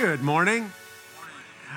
Good 0.00 0.22
morning. 0.22 0.70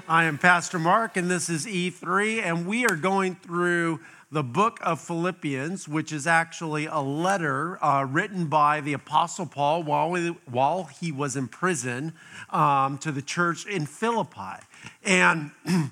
I 0.07 0.25
am 0.25 0.37
Pastor 0.37 0.77
Mark, 0.77 1.17
and 1.17 1.29
this 1.29 1.49
is 1.49 1.65
E3, 1.65 2.43
and 2.43 2.67
we 2.67 2.85
are 2.85 2.95
going 2.95 3.33
through 3.33 3.99
the 4.31 4.43
book 4.43 4.77
of 4.83 5.01
Philippians, 5.01 5.87
which 5.87 6.11
is 6.11 6.27
actually 6.27 6.85
a 6.85 6.99
letter 6.99 7.83
uh, 7.83 8.03
written 8.03 8.45
by 8.45 8.79
the 8.79 8.93
Apostle 8.93 9.47
Paul 9.47 9.81
while, 9.81 10.11
we, 10.11 10.27
while 10.45 10.83
he 10.83 11.11
was 11.11 11.35
in 11.35 11.47
prison 11.47 12.13
um, 12.51 12.99
to 12.99 13.11
the 13.11 13.23
church 13.23 13.65
in 13.65 13.87
Philippi. 13.87 14.61
And 15.03 15.49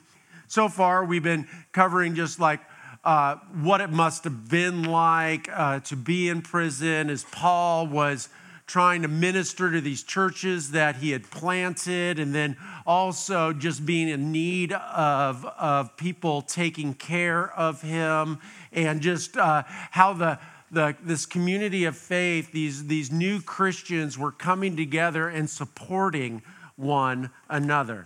so 0.48 0.70
far, 0.70 1.04
we've 1.04 1.24
been 1.24 1.48
covering 1.72 2.14
just 2.14 2.40
like 2.40 2.60
uh, 3.04 3.38
what 3.60 3.82
it 3.82 3.90
must 3.90 4.24
have 4.26 4.48
been 4.48 4.84
like 4.84 5.50
uh, 5.52 5.80
to 5.80 5.96
be 5.96 6.30
in 6.30 6.44
prison 6.44 7.10
as 7.10 7.24
Paul 7.24 7.88
was 7.88 8.30
trying 8.70 9.02
to 9.02 9.08
minister 9.08 9.72
to 9.72 9.82
these 9.82 10.04
churches 10.04 10.70
that 10.70 10.98
he 10.98 11.10
had 11.10 11.28
planted, 11.32 12.20
and 12.20 12.36
then 12.36 12.56
also 12.86 13.52
just 13.52 13.84
being 13.84 14.08
in 14.08 14.32
need 14.32 14.72
of, 14.72 15.44
of 15.58 15.98
people 15.98 16.44
taking 16.44 16.94
care 16.94 17.52
of 17.58 17.82
him, 17.82 18.38
and 18.72 19.02
just 19.02 19.36
uh, 19.38 19.64
how 19.66 20.14
the, 20.14 20.38
the, 20.70 20.96
this 21.02 21.26
community 21.26 21.86
of 21.86 21.98
faith, 21.98 22.52
these, 22.52 22.86
these 22.86 23.12
new 23.12 23.42
Christians 23.42 24.20
were 24.20 24.32
coming 24.32 24.78
together 24.78 25.28
and 25.28 25.50
supporting 25.50 26.44
one 26.76 27.32
another. 27.50 28.06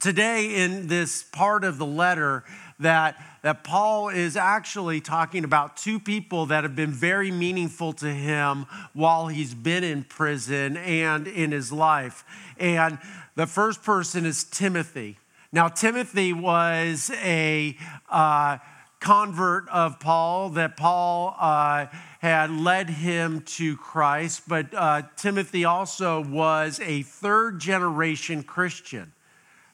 Today, 0.00 0.64
in 0.64 0.88
this 0.88 1.22
part 1.22 1.62
of 1.62 1.78
the 1.78 1.86
letter, 1.86 2.42
that, 2.80 3.16
that 3.42 3.64
Paul 3.64 4.08
is 4.08 4.36
actually 4.36 5.00
talking 5.00 5.44
about 5.44 5.76
two 5.76 6.00
people 6.00 6.46
that 6.46 6.64
have 6.64 6.74
been 6.74 6.92
very 6.92 7.30
meaningful 7.30 7.92
to 7.94 8.12
him 8.12 8.66
while 8.92 9.28
he's 9.28 9.54
been 9.54 9.84
in 9.84 10.04
prison 10.04 10.76
and 10.76 11.26
in 11.26 11.52
his 11.52 11.72
life. 11.72 12.24
And 12.58 12.98
the 13.36 13.46
first 13.46 13.82
person 13.82 14.26
is 14.26 14.44
Timothy. 14.44 15.18
Now, 15.52 15.68
Timothy 15.68 16.32
was 16.32 17.10
a 17.22 17.76
uh, 18.08 18.58
convert 19.00 19.68
of 19.68 19.98
Paul, 19.98 20.50
that 20.50 20.76
Paul 20.76 21.34
uh, 21.38 21.86
had 22.20 22.50
led 22.50 22.90
him 22.90 23.40
to 23.42 23.76
Christ, 23.76 24.42
but 24.46 24.72
uh, 24.74 25.02
Timothy 25.16 25.64
also 25.64 26.22
was 26.22 26.78
a 26.80 27.02
third 27.02 27.58
generation 27.58 28.42
Christian 28.42 29.12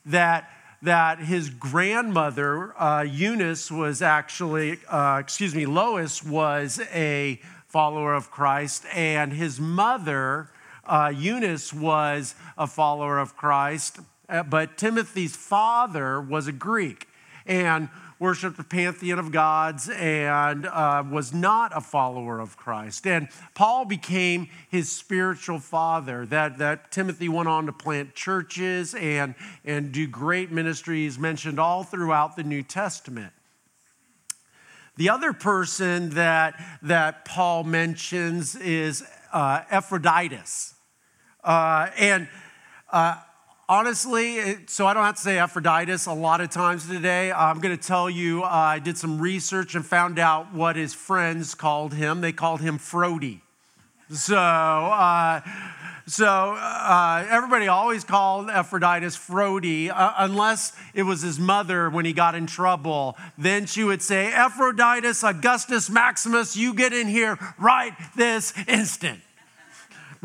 that 0.07 0.49
that 0.83 1.19
his 1.19 1.51
grandmother, 1.51 2.79
uh, 2.81 3.03
Eunice, 3.03 3.71
was 3.71 4.03
actually, 4.03 4.79
uh, 4.89 5.19
excuse 5.21 5.55
me, 5.55 5.67
Lois 5.67 6.23
was 6.23 6.81
a 6.93 7.41
follower 7.67 8.15
of 8.15 8.31
Christ, 8.31 8.85
and 8.95 9.33
his 9.33 9.61
mother, 9.61 10.51
uh, 10.85 11.13
Eunice, 11.15 11.73
was 11.73 12.35
a 12.57 12.67
follower 12.67 13.19
of 13.19 13.37
Christ. 13.37 13.99
Uh, 14.29 14.43
but 14.43 14.77
Timothy's 14.77 15.37
father 15.37 16.21
was 16.21 16.47
a 16.47 16.53
Greek. 16.53 17.09
And 17.47 17.89
worshiped 18.19 18.57
the 18.57 18.65
pantheon 18.65 19.19
of 19.19 19.31
gods 19.31 19.89
and 19.89 20.67
uh, 20.67 21.05
was 21.11 21.35
not 21.35 21.77
a 21.77 21.81
follower 21.81 22.41
of 22.41 22.57
Christ. 22.57 23.07
And 23.07 23.29
Paul 23.55 23.85
became 23.85 24.49
his 24.71 24.91
spiritual 24.91 25.59
father. 25.59 26.25
That, 26.27 26.59
that 26.59 26.91
Timothy 26.91 27.29
went 27.29 27.49
on 27.49 27.67
to 27.67 27.73
plant 27.73 28.15
churches 28.15 28.95
and, 28.95 29.35
and 29.65 29.93
do 29.93 30.07
great 30.07 30.51
ministries 30.51 31.19
mentioned 31.19 31.59
all 31.59 31.85
throughout 31.85 32.37
the 32.37 32.45
New 32.45 32.63
Testament. 32.63 33.33
The 34.97 35.11
other 35.11 35.35
person 35.35 36.11
that, 36.11 36.55
that 36.83 37.27
Paul 37.27 37.65
mentions 37.65 38.57
is 38.57 39.05
uh, 39.31 39.61
Epaphroditus. 39.71 40.75
Uh, 41.45 41.91
and 41.99 42.29
uh, 42.91 43.17
honestly, 43.69 44.67
so 44.67 44.87
I 44.87 44.95
don't 44.95 45.05
have 45.05 45.17
to 45.17 45.21
say 45.21 45.39
Epaphroditus 45.39 46.07
a 46.07 46.13
lot 46.13 46.41
of 46.41 46.51
times 46.51 46.89
today. 46.89 47.33
I'm 47.33 47.61
going 47.61 47.77
to 47.77 47.83
tell 47.83 48.09
you, 48.09 48.43
uh, 48.43 48.49
I 48.49 48.79
did 48.79 48.97
some 48.97 49.21
research 49.21 49.75
and 49.75 49.85
found 49.85 50.19
out 50.19 50.53
what 50.53 50.77
his 50.77 50.95
friends 50.95 51.55
called 51.55 51.95
him. 51.95 52.21
They 52.21 52.33
called 52.33 52.61
him 52.61 52.79
Frody. 52.79 53.41
So, 54.11 54.37
uh, 54.37 55.41
so 56.07 56.27
uh, 56.27 57.27
everybody 57.29 57.67
always 57.67 58.05
called 58.05 58.49
Epaphroditus 58.49 59.17
Frody, 59.17 59.91
uh, 59.91 60.13
unless 60.19 60.73
it 60.95 61.03
was 61.03 61.23
his 61.23 61.41
mother 61.41 61.91
when 61.91 62.05
he 62.05 62.13
got 62.13 62.37
in 62.37 62.47
trouble. 62.47 63.17
Then 63.37 63.67
she 63.67 63.83
would 63.83 64.03
say, 64.03 64.33
Epaphroditus 64.33 65.25
Augustus 65.25 65.91
Maximus, 65.91 66.57
you 66.57 66.73
get 66.73 66.93
in 66.93 67.09
here 67.09 67.37
right 67.59 67.93
this 68.15 68.55
instant. 68.69 69.21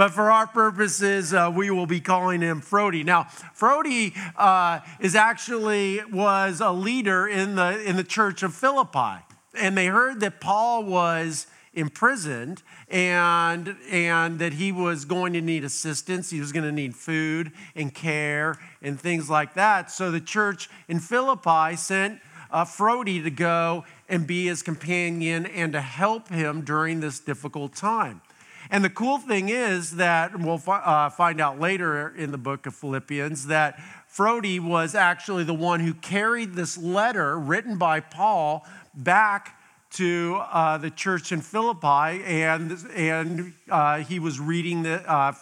But 0.01 0.13
for 0.13 0.31
our 0.31 0.47
purposes, 0.47 1.31
uh, 1.31 1.53
we 1.56 1.69
will 1.69 1.85
be 1.85 2.00
calling 2.00 2.41
him 2.41 2.59
Frody. 2.59 3.06
Now, 3.06 3.25
Frody 3.56 4.17
uh, 4.35 4.79
is 5.00 5.13
actually 5.13 6.03
was 6.12 6.59
a 6.59 6.72
leader 6.72 7.28
in 7.28 7.53
the, 7.53 7.79
in 7.84 7.97
the 7.97 8.03
church 8.03 8.41
of 8.41 8.56
Philippi. 8.56 9.23
And 9.53 9.78
they 9.78 9.85
heard 9.85 10.19
that 10.22 10.41
Paul 10.41 10.85
was 10.85 11.45
imprisoned 11.75 12.63
and, 12.90 13.75
and 13.91 14.40
that 14.40 14.53
he 14.53 14.72
was 14.72 15.06
going 15.06 15.34
to 15.34 15.41
need 15.41 15.63
assistance. 15.63 16.31
He 16.31 16.40
was 16.40 16.51
going 16.51 16.66
to 16.66 16.72
need 16.72 16.95
food 16.95 17.51
and 17.75 17.94
care 17.94 18.57
and 18.81 19.00
things 19.00 19.29
like 19.29 19.53
that. 19.53 19.91
So 19.91 20.09
the 20.09 20.19
church 20.19 20.67
in 20.88 21.00
Philippi 21.00 21.75
sent 21.75 22.22
uh, 22.50 22.66
Frody 22.66 23.23
to 23.23 23.29
go 23.29 23.85
and 24.09 24.25
be 24.25 24.47
his 24.47 24.63
companion 24.63 25.45
and 25.45 25.73
to 25.73 25.81
help 25.81 26.29
him 26.29 26.61
during 26.61 27.01
this 27.01 27.19
difficult 27.19 27.75
time. 27.75 28.22
And 28.71 28.85
the 28.85 28.89
cool 28.89 29.17
thing 29.17 29.49
is 29.49 29.97
that 29.97 30.39
we'll 30.39 30.63
uh, 30.65 31.09
find 31.09 31.41
out 31.41 31.59
later 31.59 32.15
in 32.15 32.31
the 32.31 32.37
book 32.37 32.65
of 32.65 32.73
Philippians 32.73 33.47
that 33.47 33.77
Frody 34.09 34.61
was 34.61 34.95
actually 34.95 35.43
the 35.43 35.53
one 35.53 35.81
who 35.81 35.93
carried 35.93 36.53
this 36.53 36.77
letter 36.77 37.37
written 37.37 37.77
by 37.77 37.99
Paul 37.99 38.65
back 38.95 39.59
to 39.91 40.39
uh, 40.49 40.77
the 40.77 40.89
church 40.89 41.33
in 41.33 41.41
Philippi, 41.41 42.23
and, 42.23 42.77
and 42.95 43.53
uh, 43.69 43.97
he 43.99 44.19
was 44.19 44.39
reading 44.39 44.83
the. 44.83 45.03
Uh, 45.09 45.33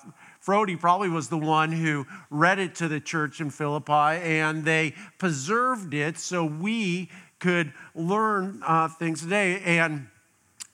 Frody 0.44 0.80
probably 0.80 1.10
was 1.10 1.30
the 1.30 1.38
one 1.38 1.72
who 1.72 2.08
read 2.32 2.58
it 2.58 2.74
to 2.76 2.88
the 2.88 3.00
church 3.00 3.40
in 3.42 3.52
Philippi, 3.52 3.92
and 3.92 4.66
they 4.66 4.96
preserved 5.20 5.94
it 5.94 6.18
so 6.18 6.44
we 6.44 7.12
could 7.38 7.74
learn 7.94 8.64
uh, 8.66 8.88
things 8.88 9.22
today. 9.22 9.62
And 9.64 10.08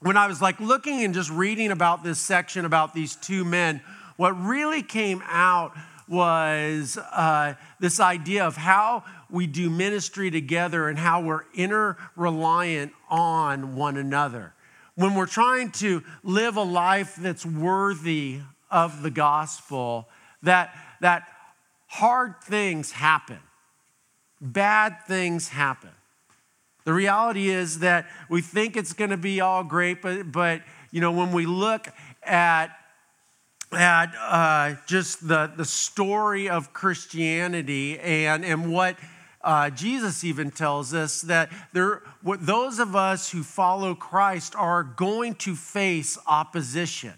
when 0.00 0.16
I 0.16 0.26
was 0.26 0.42
like 0.42 0.60
looking 0.60 1.04
and 1.04 1.14
just 1.14 1.30
reading 1.30 1.70
about 1.70 2.04
this 2.04 2.18
section 2.18 2.64
about 2.64 2.94
these 2.94 3.16
two 3.16 3.44
men, 3.44 3.80
what 4.16 4.32
really 4.32 4.82
came 4.82 5.22
out 5.26 5.72
was 6.08 6.96
uh, 6.98 7.54
this 7.80 7.98
idea 7.98 8.44
of 8.44 8.56
how 8.56 9.04
we 9.28 9.46
do 9.46 9.68
ministry 9.68 10.30
together 10.30 10.88
and 10.88 10.98
how 10.98 11.20
we're 11.20 11.44
inter-reliant 11.54 12.92
on 13.10 13.74
one 13.74 13.96
another. 13.96 14.52
When 14.94 15.14
we're 15.14 15.26
trying 15.26 15.72
to 15.72 16.02
live 16.22 16.56
a 16.56 16.62
life 16.62 17.16
that's 17.16 17.44
worthy 17.44 18.40
of 18.70 19.02
the 19.02 19.10
gospel, 19.10 20.08
that, 20.42 20.74
that 21.00 21.26
hard 21.88 22.34
things 22.42 22.92
happen, 22.92 23.38
bad 24.40 24.98
things 25.08 25.48
happen. 25.48 25.90
The 26.86 26.94
reality 26.94 27.48
is 27.48 27.80
that 27.80 28.06
we 28.30 28.40
think 28.40 28.76
it's 28.76 28.92
going 28.92 29.10
to 29.10 29.16
be 29.16 29.40
all 29.40 29.64
great, 29.64 30.00
but, 30.00 30.30
but 30.30 30.62
you 30.92 31.00
know, 31.00 31.10
when 31.10 31.32
we 31.32 31.44
look 31.44 31.88
at 32.22 32.70
at 33.72 34.14
uh, 34.20 34.76
just 34.86 35.26
the, 35.26 35.52
the 35.56 35.64
story 35.64 36.48
of 36.48 36.72
Christianity 36.72 37.98
and, 37.98 38.44
and 38.44 38.72
what 38.72 38.96
uh, 39.42 39.70
Jesus 39.70 40.22
even 40.22 40.52
tells 40.52 40.94
us 40.94 41.22
that 41.22 41.50
there, 41.72 42.04
what, 42.22 42.46
those 42.46 42.78
of 42.78 42.94
us 42.94 43.30
who 43.30 43.42
follow 43.42 43.96
Christ 43.96 44.54
are 44.54 44.84
going 44.84 45.34
to 45.36 45.56
face 45.56 46.16
opposition. 46.28 47.14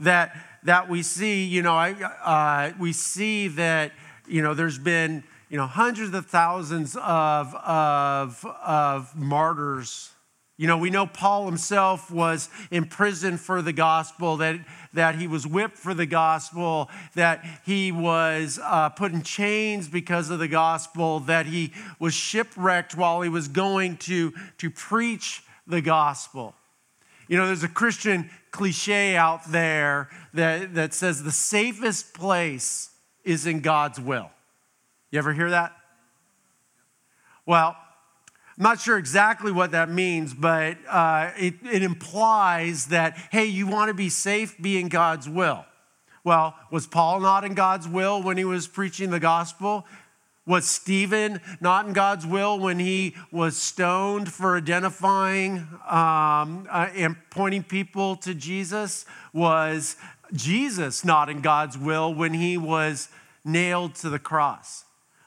That, 0.00 0.36
that 0.64 0.88
we 0.88 1.04
see, 1.04 1.44
you 1.44 1.62
know, 1.62 1.74
I, 1.76 1.92
uh, 1.92 2.72
we 2.80 2.92
see 2.92 3.46
that, 3.46 3.92
you 4.26 4.42
know, 4.42 4.52
there's 4.52 4.78
been 4.78 5.22
you 5.54 5.60
know, 5.60 5.68
hundreds 5.68 6.12
of 6.12 6.26
thousands 6.26 6.96
of, 6.96 7.54
of, 7.54 8.44
of 8.44 9.14
martyrs. 9.14 10.10
You 10.56 10.66
know, 10.66 10.76
we 10.76 10.90
know 10.90 11.06
Paul 11.06 11.46
himself 11.46 12.10
was 12.10 12.48
in 12.72 12.86
prison 12.86 13.36
for 13.36 13.62
the 13.62 13.72
gospel, 13.72 14.38
that, 14.38 14.58
that 14.94 15.14
he 15.14 15.28
was 15.28 15.46
whipped 15.46 15.78
for 15.78 15.94
the 15.94 16.06
gospel, 16.06 16.90
that 17.14 17.44
he 17.64 17.92
was 17.92 18.58
uh, 18.64 18.88
put 18.88 19.12
in 19.12 19.22
chains 19.22 19.86
because 19.86 20.28
of 20.28 20.40
the 20.40 20.48
gospel, 20.48 21.20
that 21.20 21.46
he 21.46 21.72
was 22.00 22.14
shipwrecked 22.14 22.96
while 22.96 23.20
he 23.20 23.28
was 23.28 23.46
going 23.46 23.96
to, 23.98 24.32
to 24.58 24.72
preach 24.72 25.44
the 25.68 25.80
gospel. 25.80 26.56
You 27.28 27.36
know, 27.36 27.46
there's 27.46 27.62
a 27.62 27.68
Christian 27.68 28.28
cliche 28.50 29.14
out 29.14 29.46
there 29.52 30.10
that, 30.32 30.74
that 30.74 30.94
says 30.94 31.22
the 31.22 31.30
safest 31.30 32.12
place 32.12 32.90
is 33.22 33.46
in 33.46 33.60
God's 33.60 34.00
will. 34.00 34.32
You 35.14 35.18
ever 35.18 35.32
hear 35.32 35.50
that? 35.50 35.76
Well, 37.46 37.76
I'm 38.58 38.62
not 38.64 38.80
sure 38.80 38.98
exactly 38.98 39.52
what 39.52 39.70
that 39.70 39.88
means, 39.88 40.34
but 40.34 40.76
uh, 40.88 41.30
it, 41.38 41.54
it 41.62 41.84
implies 41.84 42.86
that, 42.86 43.16
hey, 43.30 43.44
you 43.44 43.68
want 43.68 43.90
to 43.90 43.94
be 43.94 44.08
safe, 44.08 44.60
be 44.60 44.76
in 44.76 44.88
God's 44.88 45.28
will. 45.28 45.66
Well, 46.24 46.56
was 46.72 46.88
Paul 46.88 47.20
not 47.20 47.44
in 47.44 47.54
God's 47.54 47.86
will 47.86 48.24
when 48.24 48.36
he 48.36 48.44
was 48.44 48.66
preaching 48.66 49.10
the 49.10 49.20
gospel? 49.20 49.86
Was 50.46 50.68
Stephen 50.68 51.40
not 51.60 51.86
in 51.86 51.92
God's 51.92 52.26
will 52.26 52.58
when 52.58 52.80
he 52.80 53.14
was 53.30 53.56
stoned 53.56 54.32
for 54.32 54.56
identifying 54.56 55.58
um, 55.88 56.66
uh, 56.68 56.88
and 56.92 57.14
pointing 57.30 57.62
people 57.62 58.16
to 58.16 58.34
Jesus? 58.34 59.06
Was 59.32 59.94
Jesus 60.32 61.04
not 61.04 61.28
in 61.28 61.40
God's 61.40 61.78
will 61.78 62.12
when 62.12 62.34
he 62.34 62.58
was 62.58 63.10
nailed 63.44 63.94
to 63.94 64.10
the 64.10 64.18
cross? 64.18 64.83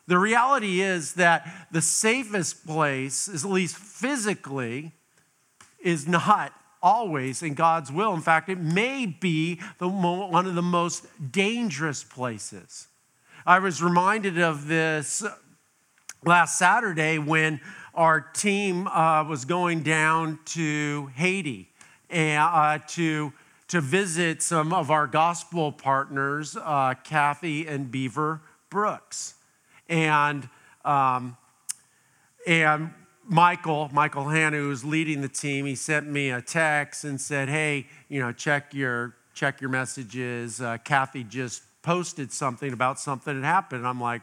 The 0.07 0.17
reality 0.17 0.81
is 0.81 1.13
that 1.13 1.67
the 1.71 1.81
safest 1.81 2.65
place, 2.65 3.27
at 3.27 3.43
least 3.43 3.75
physically, 3.75 4.93
is 5.79 6.07
not 6.07 6.53
always 6.81 7.43
in 7.43 7.53
God's 7.53 7.91
will. 7.91 8.13
In 8.13 8.21
fact, 8.21 8.49
it 8.49 8.57
may 8.57 9.05
be 9.05 9.59
the, 9.79 9.87
one 9.87 10.45
of 10.45 10.55
the 10.55 10.61
most 10.61 11.05
dangerous 11.31 12.03
places. 12.03 12.87
I 13.45 13.59
was 13.59 13.81
reminded 13.81 14.39
of 14.39 14.67
this 14.67 15.23
last 16.23 16.57
Saturday 16.57 17.17
when 17.17 17.59
our 17.93 18.21
team 18.21 18.87
uh, 18.87 19.23
was 19.23 19.45
going 19.45 19.83
down 19.83 20.39
to 20.45 21.09
Haiti 21.15 21.69
and, 22.09 22.41
uh, 22.41 22.79
to, 22.89 23.33
to 23.69 23.81
visit 23.81 24.41
some 24.41 24.71
of 24.71 24.91
our 24.91 25.07
gospel 25.07 25.71
partners, 25.71 26.55
uh, 26.55 26.93
Kathy 27.03 27.67
and 27.67 27.91
Beaver 27.91 28.41
Brooks. 28.69 29.33
And, 29.89 30.49
um, 30.85 31.37
and 32.45 32.93
Michael, 33.25 33.89
Michael 33.91 34.29
Hanna, 34.29 34.57
who's 34.57 34.85
leading 34.85 35.21
the 35.21 35.27
team, 35.27 35.65
he 35.65 35.75
sent 35.75 36.07
me 36.07 36.29
a 36.29 36.41
text 36.41 37.03
and 37.03 37.19
said, 37.19 37.49
hey, 37.49 37.87
you 38.07 38.19
know, 38.19 38.31
check 38.31 38.73
your, 38.73 39.15
check 39.33 39.59
your 39.59 39.69
messages. 39.69 40.61
Uh, 40.61 40.77
Kathy 40.83 41.23
just 41.23 41.63
posted 41.81 42.31
something 42.31 42.71
about 42.71 42.99
something 42.99 43.41
that 43.41 43.47
happened. 43.47 43.85
I'm 43.85 43.99
like, 43.99 44.21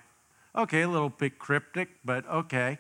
okay, 0.57 0.83
a 0.83 0.89
little 0.89 1.11
bit 1.11 1.39
cryptic, 1.39 1.89
but 2.05 2.27
okay. 2.29 2.79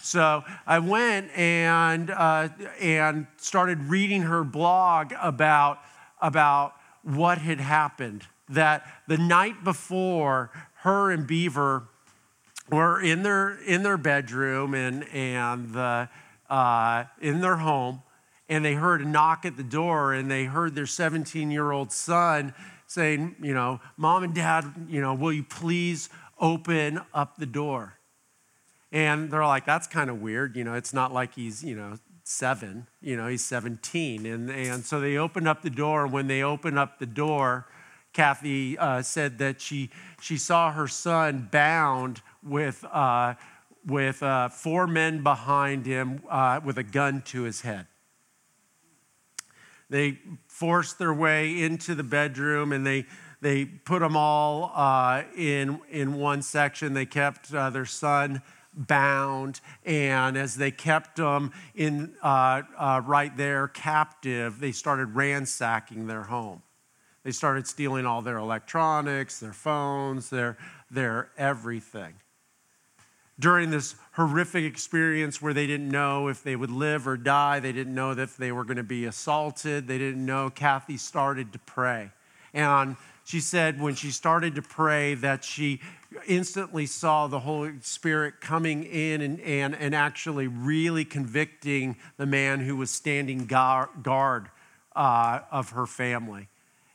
So 0.00 0.44
I 0.66 0.78
went 0.78 1.30
and, 1.36 2.10
uh, 2.10 2.48
and 2.80 3.26
started 3.36 3.82
reading 3.84 4.22
her 4.22 4.44
blog 4.44 5.12
about, 5.20 5.80
about 6.20 6.74
what 7.02 7.38
had 7.38 7.60
happened. 7.60 8.22
That 8.48 8.86
the 9.08 9.18
night 9.18 9.64
before, 9.64 10.50
her 10.82 11.10
and 11.10 11.26
Beaver 11.26 11.88
were 12.70 13.00
in 13.00 13.22
their 13.22 13.58
in 13.64 13.82
their 13.82 13.96
bedroom 13.96 14.74
and 14.74 15.08
and 15.08 15.72
the, 15.72 16.08
uh, 16.50 17.04
in 17.20 17.40
their 17.40 17.56
home, 17.56 18.02
and 18.48 18.64
they 18.64 18.74
heard 18.74 19.00
a 19.00 19.08
knock 19.08 19.44
at 19.44 19.56
the 19.56 19.62
door, 19.62 20.12
and 20.12 20.30
they 20.30 20.44
heard 20.44 20.74
their 20.74 20.86
17 20.86 21.50
year 21.50 21.72
old 21.72 21.92
son 21.92 22.54
saying, 22.86 23.36
you 23.40 23.54
know, 23.54 23.80
mom 23.96 24.24
and 24.24 24.34
dad, 24.34 24.64
you 24.88 25.00
know, 25.00 25.14
will 25.14 25.32
you 25.32 25.44
please 25.44 26.08
open 26.40 27.00
up 27.12 27.36
the 27.36 27.46
door? 27.46 27.98
And 28.90 29.30
they're 29.30 29.44
like, 29.44 29.66
that's 29.66 29.86
kind 29.86 30.08
of 30.08 30.22
weird. 30.22 30.56
You 30.56 30.64
know, 30.64 30.74
it's 30.74 30.94
not 30.94 31.12
like 31.12 31.34
he's, 31.34 31.62
you 31.62 31.76
know, 31.76 31.98
seven, 32.24 32.86
you 33.02 33.16
know, 33.16 33.26
he's 33.26 33.44
17. 33.44 34.24
And, 34.24 34.50
and 34.50 34.84
so 34.84 35.00
they 35.00 35.18
opened 35.18 35.46
up 35.46 35.60
the 35.60 35.70
door. 35.70 36.04
And 36.04 36.12
when 36.12 36.26
they 36.26 36.42
opened 36.42 36.78
up 36.78 36.98
the 36.98 37.06
door, 37.06 37.66
Kathy 38.14 38.78
uh, 38.78 39.02
said 39.02 39.38
that 39.38 39.60
she, 39.60 39.90
she 40.20 40.38
saw 40.38 40.72
her 40.72 40.88
son 40.88 41.48
bound 41.52 42.22
with, 42.42 42.84
uh, 42.84 43.34
with 43.86 44.22
uh, 44.22 44.48
four 44.48 44.86
men 44.86 45.22
behind 45.22 45.86
him 45.86 46.22
uh, 46.28 46.60
with 46.64 46.78
a 46.78 46.82
gun 46.82 47.22
to 47.22 47.42
his 47.42 47.62
head. 47.62 47.86
They 49.90 50.18
forced 50.46 50.98
their 50.98 51.14
way 51.14 51.62
into 51.62 51.94
the 51.94 52.02
bedroom 52.02 52.72
and 52.72 52.86
they, 52.86 53.06
they 53.40 53.64
put 53.64 54.00
them 54.00 54.16
all 54.16 54.72
uh, 54.74 55.22
in, 55.36 55.80
in 55.90 56.14
one 56.14 56.42
section. 56.42 56.92
They 56.92 57.06
kept 57.06 57.52
uh, 57.54 57.70
their 57.70 57.86
son 57.86 58.42
bound, 58.74 59.60
and 59.84 60.36
as 60.36 60.54
they 60.54 60.70
kept 60.70 61.16
them 61.16 61.52
in, 61.74 62.14
uh, 62.22 62.62
right 63.04 63.34
there 63.36 63.66
captive, 63.68 64.60
they 64.60 64.72
started 64.72 65.16
ransacking 65.16 66.06
their 66.06 66.24
home. 66.24 66.62
They 67.24 67.32
started 67.32 67.66
stealing 67.66 68.06
all 68.06 68.22
their 68.22 68.38
electronics, 68.38 69.40
their 69.40 69.52
phones, 69.52 70.30
their, 70.30 70.58
their 70.90 71.30
everything 71.36 72.14
during 73.40 73.70
this 73.70 73.94
horrific 74.12 74.64
experience 74.64 75.40
where 75.40 75.54
they 75.54 75.66
didn't 75.66 75.88
know 75.88 76.28
if 76.28 76.42
they 76.42 76.56
would 76.56 76.70
live 76.70 77.06
or 77.06 77.16
die. 77.16 77.60
They 77.60 77.72
didn't 77.72 77.94
know 77.94 78.12
if 78.12 78.36
they 78.36 78.50
were 78.50 78.64
going 78.64 78.78
to 78.78 78.82
be 78.82 79.04
assaulted. 79.04 79.86
They 79.86 79.98
didn't 79.98 80.24
know. 80.24 80.50
Kathy 80.50 80.96
started 80.96 81.52
to 81.52 81.58
pray. 81.60 82.10
And 82.52 82.96
she 83.24 83.40
said 83.40 83.80
when 83.80 83.94
she 83.94 84.10
started 84.10 84.54
to 84.54 84.62
pray 84.62 85.14
that 85.14 85.44
she 85.44 85.80
instantly 86.26 86.86
saw 86.86 87.26
the 87.26 87.40
Holy 87.40 87.74
Spirit 87.82 88.40
coming 88.40 88.84
in 88.84 89.20
and, 89.20 89.40
and, 89.40 89.74
and 89.74 89.94
actually 89.94 90.48
really 90.48 91.04
convicting 91.04 91.96
the 92.16 92.26
man 92.26 92.60
who 92.60 92.74
was 92.74 92.90
standing 92.90 93.46
guard 93.46 94.48
uh, 94.96 95.40
of 95.50 95.70
her 95.70 95.86
family. 95.86 96.48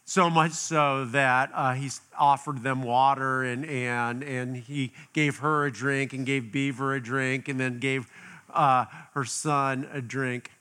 So 0.05 0.29
much 0.29 0.51
so 0.51 1.05
that 1.05 1.49
uh, 1.53 1.73
he 1.73 1.89
offered 2.19 2.61
them 2.61 2.83
water 2.83 3.43
and, 3.43 3.65
and, 3.65 4.21
and 4.21 4.57
he 4.57 4.91
gave 5.13 5.37
her 5.37 5.65
a 5.65 5.71
drink 5.71 6.11
and 6.13 6.25
gave 6.25 6.51
Beaver 6.51 6.95
a 6.95 7.01
drink 7.01 7.47
and 7.47 7.57
then 7.59 7.79
gave 7.79 8.09
uh, 8.53 8.85
her 9.13 9.23
son 9.23 9.87
a 9.93 10.01
drink. 10.01 10.51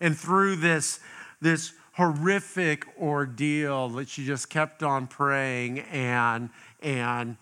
And 0.00 0.16
through 0.16 0.56
this, 0.56 1.00
this 1.40 1.72
horrific 1.94 2.84
ordeal 3.00 3.88
that 3.90 4.08
she 4.08 4.26
just 4.26 4.50
kept 4.50 4.82
on 4.82 5.06
praying 5.06 5.80
and, 5.80 6.50
and 6.82 7.36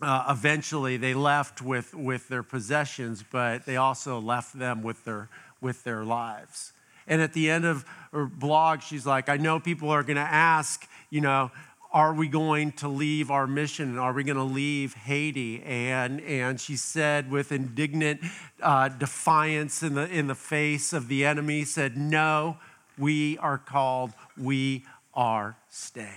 uh, 0.00 0.26
eventually 0.30 0.96
they 0.96 1.14
left 1.14 1.62
with, 1.62 1.94
with 1.94 2.28
their 2.28 2.42
possessions, 2.42 3.24
but 3.30 3.66
they 3.66 3.76
also 3.76 4.20
left 4.20 4.58
them 4.58 4.82
with 4.82 5.04
their, 5.04 5.28
with 5.60 5.82
their 5.84 6.04
lives. 6.04 6.71
And 7.06 7.20
at 7.20 7.32
the 7.32 7.50
end 7.50 7.64
of 7.64 7.84
her 8.12 8.26
blog, 8.26 8.82
she's 8.82 9.06
like, 9.06 9.28
I 9.28 9.36
know 9.36 9.58
people 9.58 9.90
are 9.90 10.02
going 10.02 10.16
to 10.16 10.22
ask, 10.22 10.88
you 11.10 11.20
know, 11.20 11.50
are 11.92 12.14
we 12.14 12.26
going 12.26 12.72
to 12.72 12.88
leave 12.88 13.30
our 13.30 13.46
mission? 13.46 13.98
Are 13.98 14.12
we 14.12 14.24
going 14.24 14.38
to 14.38 14.42
leave 14.42 14.94
Haiti? 14.94 15.62
And, 15.62 16.20
and 16.22 16.58
she 16.58 16.76
said, 16.76 17.30
with 17.30 17.52
indignant 17.52 18.20
uh, 18.62 18.88
defiance 18.88 19.82
in 19.82 19.94
the, 19.94 20.08
in 20.08 20.26
the 20.26 20.34
face 20.34 20.94
of 20.94 21.08
the 21.08 21.26
enemy, 21.26 21.64
said, 21.64 21.96
No, 21.96 22.56
we 22.96 23.36
are 23.38 23.58
called, 23.58 24.12
we 24.38 24.86
are 25.12 25.56
staying. 25.68 26.08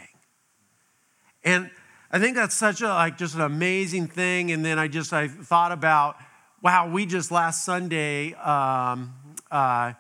And 1.44 1.70
I 2.10 2.20
think 2.20 2.38
that's 2.38 2.56
such 2.56 2.82
a, 2.82 2.88
like, 2.88 3.18
just 3.18 3.36
an 3.36 3.42
amazing 3.42 4.08
thing. 4.08 4.52
And 4.52 4.64
then 4.64 4.80
I 4.80 4.88
just, 4.88 5.12
I 5.12 5.28
thought 5.28 5.74
about, 5.74 6.16
wow, 6.62 6.90
we 6.90 7.06
just 7.06 7.32
last 7.32 7.66
Sunday, 7.66 8.34
um, 8.36 9.14
uh, 9.52 9.94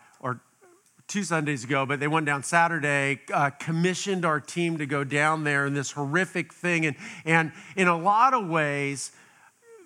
two 1.08 1.24
Sundays 1.24 1.64
ago, 1.64 1.86
but 1.86 2.00
they 2.00 2.08
went 2.08 2.26
down 2.26 2.44
Saturday, 2.44 3.20
uh, 3.34 3.52
commissioned 3.52 4.26
our 4.26 4.40
team 4.40 4.78
to 4.78 4.86
go 4.86 5.04
down 5.04 5.44
there 5.44 5.66
in 5.66 5.74
this 5.74 5.92
horrific 5.92 6.54
thing. 6.54 6.86
And, 6.86 6.96
and 7.26 7.52
in 7.76 7.88
a 7.88 7.98
lot 7.98 8.34
of 8.34 8.48
ways, 8.48 9.12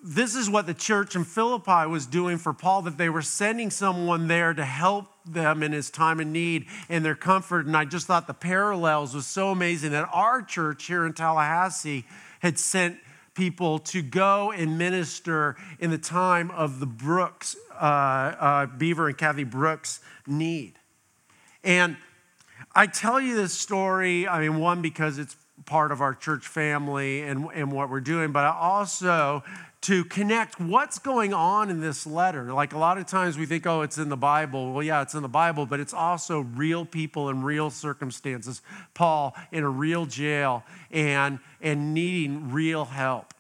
this 0.02 0.34
is 0.36 0.50
what 0.50 0.66
the 0.66 0.74
church 0.74 1.16
in 1.16 1.26
Philippi 1.26 1.86
was 1.88 2.06
doing 2.06 2.38
for 2.38 2.54
Paul, 2.54 2.84
that 2.84 2.98
they 2.98 3.10
were 3.10 3.22
sending 3.22 3.70
someone 3.70 4.28
there 4.28 4.54
to 4.54 4.64
help 4.64 5.08
them 5.26 5.62
in 5.62 5.74
his 5.74 5.90
time 5.90 6.22
of 6.22 6.28
need 6.28 6.66
and 6.88 7.04
their 7.04 7.16
comfort. 7.16 7.66
And 7.66 7.76
I 7.76 7.84
just 7.84 8.08
thought 8.08 8.26
the 8.26 8.34
parallels 8.34 9.14
was 9.14 9.28
so 9.28 9.50
amazing 9.50 9.92
that 9.92 10.08
our 10.14 10.42
church 10.42 10.86
here 10.86 11.06
in 11.06 11.14
Tallahassee 11.14 12.06
had 12.40 12.58
sent 12.58 12.98
people 13.34 13.80
to 13.80 14.02
go 14.02 14.52
and 14.52 14.78
minister 14.78 15.58
in 15.80 15.92
the 15.92 15.98
time 15.98 16.50
of 16.52 16.80
the 16.80 16.86
Brooks, 16.86 17.58
uh, 17.74 17.84
uh, 17.84 18.66
Beaver 18.68 19.10
and 19.10 19.18
Kathy 19.18 19.44
Brooks 19.44 20.00
need. 20.26 20.79
And 21.64 21.98
I 22.76 22.88
tell 22.88 23.20
you 23.20 23.36
this 23.36 23.54
story, 23.54 24.28
I 24.28 24.42
mean, 24.42 24.60
one, 24.60 24.82
because 24.82 25.18
it's 25.18 25.36
part 25.66 25.92
of 25.92 26.02
our 26.02 26.14
church 26.14 26.48
family 26.48 27.22
and, 27.22 27.48
and 27.54 27.72
what 27.72 27.90
we're 27.90 28.00
doing, 28.00 28.32
but 28.32 28.46
also 28.46 29.44
to 29.82 30.04
connect 30.06 30.60
what's 30.60 31.00
going 31.00 31.34
on 31.34 31.70
in 31.70 31.80
this 31.80 32.06
letter. 32.06 32.52
Like 32.54 32.74
a 32.74 32.78
lot 32.78 32.98
of 32.98 33.06
times 33.06 33.38
we 33.38 33.46
think, 33.46 33.66
oh, 33.66 33.82
it's 33.82 33.98
in 33.98 34.10
the 34.10 34.18
Bible. 34.18 34.74
Well, 34.74 34.84
yeah, 34.84 35.02
it's 35.02 35.14
in 35.14 35.22
the 35.22 35.30
Bible, 35.30 35.66
but 35.66 35.80
it's 35.80 35.94
also 35.94 36.42
real 36.42 36.86
people 36.86 37.30
and 37.30 37.46
real 37.46 37.70
circumstances. 37.70 38.62
Paul 38.94 39.36
in 39.52 39.64
a 39.64 39.70
real 39.70 40.06
jail 40.06 40.64
and, 40.92 41.40
and 41.62 41.94
needing 41.94 42.52
real 42.52 42.86
help. 42.86 43.34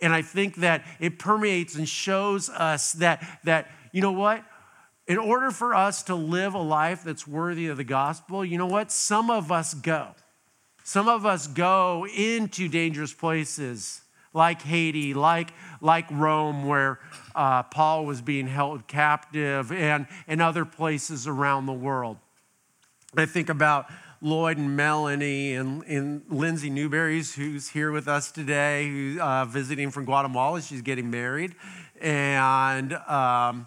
And 0.00 0.12
I 0.12 0.22
think 0.22 0.56
that 0.56 0.84
it 1.00 1.18
permeates 1.18 1.74
and 1.74 1.88
shows 1.88 2.48
us 2.48 2.92
that, 2.94 3.40
that 3.44 3.70
you 3.92 4.00
know 4.00 4.12
what? 4.12 4.44
In 5.06 5.18
order 5.18 5.50
for 5.50 5.74
us 5.74 6.02
to 6.04 6.14
live 6.14 6.54
a 6.54 6.62
life 6.62 7.02
that's 7.02 7.26
worthy 7.26 7.66
of 7.66 7.76
the 7.76 7.84
gospel, 7.84 8.44
you 8.44 8.56
know 8.56 8.66
what? 8.66 8.92
Some 8.92 9.30
of 9.30 9.50
us 9.50 9.74
go. 9.74 10.14
Some 10.84 11.08
of 11.08 11.26
us 11.26 11.46
go 11.46 12.06
into 12.06 12.68
dangerous 12.68 13.12
places 13.12 14.02
like 14.34 14.62
Haiti, 14.62 15.12
like, 15.12 15.52
like 15.80 16.06
Rome, 16.10 16.66
where 16.66 16.98
uh, 17.34 17.64
Paul 17.64 18.06
was 18.06 18.22
being 18.22 18.46
held 18.46 18.86
captive, 18.88 19.70
and, 19.70 20.06
and 20.26 20.40
other 20.40 20.64
places 20.64 21.26
around 21.26 21.66
the 21.66 21.72
world. 21.72 22.16
I 23.16 23.26
think 23.26 23.50
about 23.50 23.86
Lloyd 24.22 24.56
and 24.56 24.74
Melanie 24.74 25.54
and, 25.54 25.82
and 25.84 26.22
Lindsay 26.30 26.70
Newberry's, 26.70 27.34
who's 27.34 27.68
here 27.68 27.92
with 27.92 28.08
us 28.08 28.32
today, 28.32 28.88
who's 28.88 29.18
uh, 29.18 29.44
visiting 29.44 29.90
from 29.90 30.06
Guatemala. 30.06 30.62
She's 30.62 30.82
getting 30.82 31.10
married. 31.10 31.54
And, 32.00 32.94
um, 32.94 33.66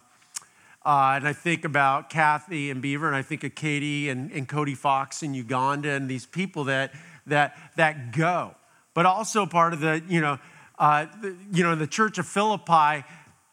uh, 0.86 1.14
and 1.16 1.28
I 1.28 1.34
think 1.34 1.66
about 1.66 2.10
Kathy 2.12 2.70
and 2.70 2.82
Beaver, 2.82 3.08
and 3.08 3.16
I 3.16 3.24
think 3.24 3.44
of 3.44 3.56
Katie 3.56 4.10
and, 4.10 4.32
and 4.32 4.48
Cody 4.48 4.76
Fox 4.76 5.24
in 5.24 5.34
Uganda, 5.34 5.90
and 5.90 6.08
these 6.08 6.28
people 6.28 6.66
that, 6.66 6.94
that, 7.26 7.58
that 7.76 8.12
go. 8.12 8.54
But 8.94 9.08
also 9.08 9.48
part 9.48 9.74
of 9.74 9.80
the, 9.80 10.04
you 10.08 10.22
know, 10.22 10.38
uh, 10.78 11.08
the, 11.22 11.36
you 11.52 11.64
know, 11.64 11.76
the 11.76 11.88
church 11.88 12.20
of 12.20 12.28
Philippi, 12.28 13.04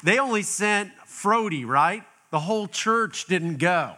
they 0.04 0.18
only 0.18 0.42
sent 0.42 0.90
Frody, 1.08 1.66
right? 1.66 2.02
The 2.30 2.40
whole 2.40 2.66
church 2.68 3.26
didn't 3.26 3.56
go. 3.56 3.94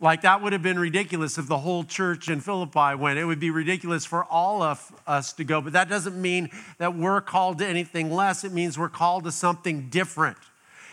Like, 0.00 0.22
that 0.22 0.42
would 0.42 0.52
have 0.52 0.62
been 0.62 0.78
ridiculous 0.78 1.38
if 1.38 1.46
the 1.46 1.58
whole 1.58 1.84
church 1.84 2.28
in 2.28 2.40
Philippi 2.40 2.96
went. 2.96 3.18
It 3.18 3.24
would 3.24 3.38
be 3.38 3.50
ridiculous 3.50 4.04
for 4.04 4.24
all 4.24 4.62
of 4.62 4.92
us 5.06 5.32
to 5.34 5.44
go, 5.44 5.60
but 5.60 5.74
that 5.74 5.88
doesn't 5.88 6.20
mean 6.20 6.50
that 6.78 6.96
we're 6.96 7.20
called 7.20 7.58
to 7.58 7.66
anything 7.66 8.10
less. 8.10 8.42
It 8.42 8.52
means 8.52 8.76
we're 8.76 8.88
called 8.88 9.24
to 9.24 9.32
something 9.32 9.88
different. 9.90 10.36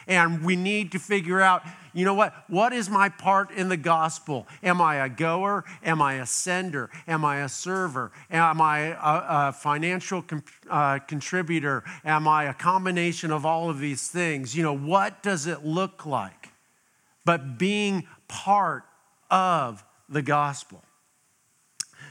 And 0.07 0.43
we 0.43 0.55
need 0.55 0.91
to 0.93 0.99
figure 0.99 1.41
out, 1.41 1.63
you 1.93 2.05
know 2.05 2.13
what? 2.13 2.33
What 2.47 2.73
is 2.73 2.89
my 2.89 3.09
part 3.09 3.51
in 3.51 3.69
the 3.69 3.77
gospel? 3.77 4.47
Am 4.63 4.81
I 4.81 4.95
a 4.97 5.09
goer? 5.09 5.63
Am 5.83 6.01
I 6.01 6.15
a 6.15 6.25
sender? 6.25 6.89
Am 7.07 7.25
I 7.25 7.41
a 7.41 7.49
server? 7.49 8.11
Am 8.29 8.61
I 8.61 8.79
a, 8.79 9.49
a 9.49 9.53
financial 9.53 10.23
uh, 10.69 10.99
contributor? 10.99 11.83
Am 12.05 12.27
I 12.27 12.45
a 12.45 12.53
combination 12.53 13.31
of 13.31 13.45
all 13.45 13.69
of 13.69 13.79
these 13.79 14.07
things? 14.07 14.55
You 14.55 14.63
know, 14.63 14.75
what 14.75 15.21
does 15.21 15.47
it 15.47 15.65
look 15.65 16.05
like? 16.05 16.49
But 17.25 17.57
being 17.57 18.07
part 18.27 18.83
of 19.29 19.83
the 20.09 20.21
gospel. 20.21 20.83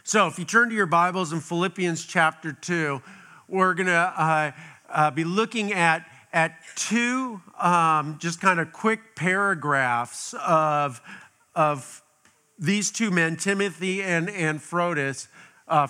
So, 0.02 0.26
if 0.26 0.38
you 0.38 0.44
turn 0.44 0.70
to 0.70 0.74
your 0.74 0.86
Bibles 0.86 1.32
in 1.32 1.40
Philippians 1.40 2.04
chapter 2.04 2.52
2, 2.52 3.02
we're 3.48 3.74
going 3.74 3.86
to 3.86 3.92
uh, 3.92 4.52
uh, 4.88 5.10
be 5.10 5.24
looking 5.24 5.72
at, 5.72 6.06
at 6.32 6.54
two 6.76 7.40
um, 7.60 8.18
just 8.20 8.40
kind 8.40 8.60
of 8.60 8.72
quick 8.72 9.16
paragraphs 9.16 10.34
of, 10.46 11.00
of 11.54 12.02
these 12.58 12.90
two 12.90 13.10
men, 13.10 13.36
Timothy 13.36 14.02
and, 14.02 14.28
and 14.30 14.60
Phrodis, 14.60 15.28
uh, 15.68 15.86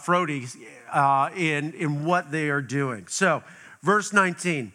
uh, 0.93 1.31
in, 1.37 1.73
in 1.75 2.05
what 2.05 2.31
they 2.31 2.49
are 2.49 2.63
doing. 2.63 3.07
So, 3.09 3.43
verse 3.83 4.13
19, 4.13 4.73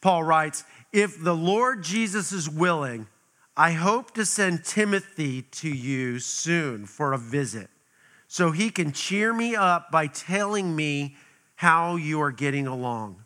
Paul 0.00 0.24
writes, 0.24 0.64
If 0.92 1.22
the 1.22 1.34
Lord 1.34 1.82
Jesus 1.82 2.32
is 2.32 2.48
willing, 2.48 3.06
I 3.56 3.72
hope 3.72 4.14
to 4.14 4.24
send 4.24 4.64
Timothy 4.64 5.42
to 5.42 5.68
you 5.68 6.18
soon 6.18 6.86
for 6.86 7.12
a 7.12 7.18
visit 7.18 7.68
so 8.26 8.52
he 8.52 8.70
can 8.70 8.92
cheer 8.92 9.32
me 9.32 9.56
up 9.56 9.90
by 9.90 10.06
telling 10.06 10.74
me 10.74 11.16
how 11.56 11.96
you 11.96 12.22
are 12.22 12.30
getting 12.30 12.66
along. 12.66 13.24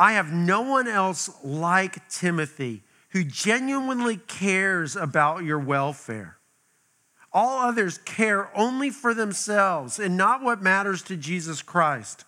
I 0.00 0.12
have 0.12 0.32
no 0.32 0.62
one 0.62 0.88
else 0.88 1.28
like 1.44 2.08
Timothy 2.08 2.82
who 3.10 3.22
genuinely 3.22 4.16
cares 4.16 4.96
about 4.96 5.44
your 5.44 5.58
welfare. 5.58 6.38
All 7.34 7.58
others 7.68 7.98
care 7.98 8.50
only 8.56 8.88
for 8.88 9.12
themselves 9.12 9.98
and 9.98 10.16
not 10.16 10.42
what 10.42 10.62
matters 10.62 11.02
to 11.02 11.18
Jesus 11.18 11.60
Christ. 11.60 12.24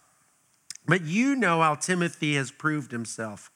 But 0.87 1.00
you 1.07 1.35
know 1.35 1.62
how 1.62 1.76
Timothy 1.76 2.35
has 2.35 2.50
proved 2.50 2.93
himself 2.93 3.50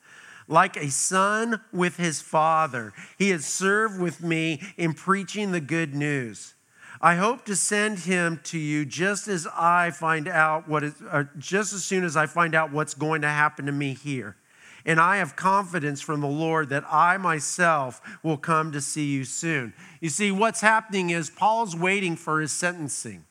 like 0.49 0.79
a 0.79 0.91
son 0.91 1.61
with 1.71 1.99
his 1.99 2.23
father. 2.23 2.95
He 3.19 3.29
has 3.31 3.45
served 3.45 4.01
with 4.01 4.23
me 4.23 4.63
in 4.79 4.95
preaching 4.95 5.53
the 5.53 5.61
good 5.61 5.95
news. 5.95 6.56
I 7.00 7.17
hope 7.17 7.45
to 7.47 7.57
send 7.57 8.00
him 8.00 8.41
to 8.45 8.59
you 8.59 8.85
just 8.85 9.29
as 9.29 9.47
I 9.55 9.91
find 9.91 10.29
out 10.29 10.69
what 10.69 10.83
is, 10.85 10.95
uh, 11.11 11.25
just 11.38 11.73
as 11.73 11.85
soon 11.85 12.05
as 12.05 12.17
I 12.17 12.26
find 12.26 12.55
out 12.55 12.73
what's 12.73 12.95
going 12.95 13.23
to 13.23 13.29
happen 13.29 13.67
to 13.67 13.73
me 13.73 13.95
here. 13.95 14.37
And 14.85 15.00
I 15.00 15.17
have 15.17 15.35
confidence 15.35 16.00
from 16.00 16.21
the 16.21 16.29
Lord 16.29 16.69
that 16.69 16.85
I 16.88 17.17
myself 17.17 18.00
will 18.23 18.37
come 18.37 18.71
to 18.73 18.81
see 18.81 19.07
you 19.07 19.25
soon. 19.25 19.75
You 20.00 20.09
see, 20.09 20.31
what's 20.31 20.61
happening 20.61 21.11
is 21.11 21.29
Paul's 21.29 21.75
waiting 21.75 22.15
for 22.15 22.41
his 22.41 22.53
sentencing. 22.53 23.25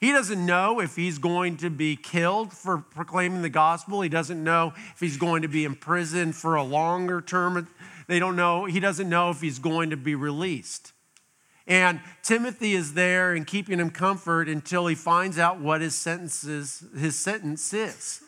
He 0.00 0.12
doesn't 0.12 0.44
know 0.44 0.80
if 0.80 0.96
he's 0.96 1.18
going 1.18 1.56
to 1.58 1.70
be 1.70 1.96
killed 1.96 2.52
for 2.52 2.78
proclaiming 2.78 3.42
the 3.42 3.48
gospel. 3.48 4.00
He 4.00 4.08
doesn't 4.08 4.42
know 4.42 4.72
if 4.76 5.00
he's 5.00 5.16
going 5.16 5.42
to 5.42 5.48
be 5.48 5.64
imprisoned 5.64 6.34
for 6.34 6.56
a 6.56 6.62
longer 6.62 7.20
term. 7.20 7.68
They 8.06 8.18
don't 8.18 8.36
know. 8.36 8.64
He 8.64 8.80
doesn't 8.80 9.08
know 9.08 9.30
if 9.30 9.40
he's 9.40 9.58
going 9.58 9.90
to 9.90 9.96
be 9.96 10.14
released. 10.14 10.92
And 11.68 12.00
Timothy 12.22 12.72
is 12.72 12.94
there 12.94 13.34
and 13.34 13.46
keeping 13.46 13.78
him 13.78 13.90
comfort 13.90 14.48
until 14.48 14.86
he 14.86 14.94
finds 14.94 15.38
out 15.38 15.60
what 15.60 15.82
his 15.82 15.94
sentences, 15.94 16.82
his 16.98 17.14
sentence 17.14 17.72
is. 17.72 18.22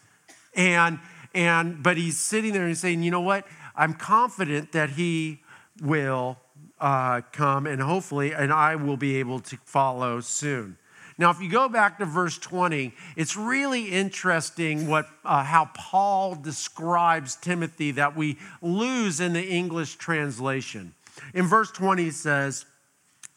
And 0.54 1.00
and 1.32 1.82
but 1.82 1.96
he's 1.96 2.18
sitting 2.18 2.52
there 2.52 2.62
and 2.62 2.70
he's 2.70 2.80
saying, 2.80 3.02
you 3.02 3.10
know 3.10 3.20
what? 3.20 3.46
I'm 3.74 3.94
confident 3.94 4.72
that 4.72 4.90
he 4.90 5.40
will 5.80 6.38
uh, 6.80 7.22
come 7.32 7.66
and 7.66 7.80
hopefully, 7.80 8.32
and 8.32 8.52
I 8.52 8.76
will 8.76 8.96
be 8.96 9.16
able 9.16 9.40
to 9.40 9.56
follow 9.64 10.20
soon. 10.20 10.76
Now, 11.18 11.30
if 11.30 11.40
you 11.40 11.50
go 11.50 11.68
back 11.68 11.98
to 11.98 12.06
verse 12.06 12.38
20, 12.38 12.94
it's 13.14 13.36
really 13.36 13.90
interesting 13.90 14.88
what, 14.88 15.06
uh, 15.22 15.44
how 15.44 15.66
Paul 15.74 16.34
describes 16.34 17.36
Timothy 17.36 17.90
that 17.92 18.16
we 18.16 18.38
lose 18.62 19.20
in 19.20 19.34
the 19.34 19.46
English 19.46 19.96
translation. 19.96 20.94
In 21.34 21.46
verse 21.46 21.70
20, 21.72 22.04
he 22.04 22.10
says, 22.10 22.64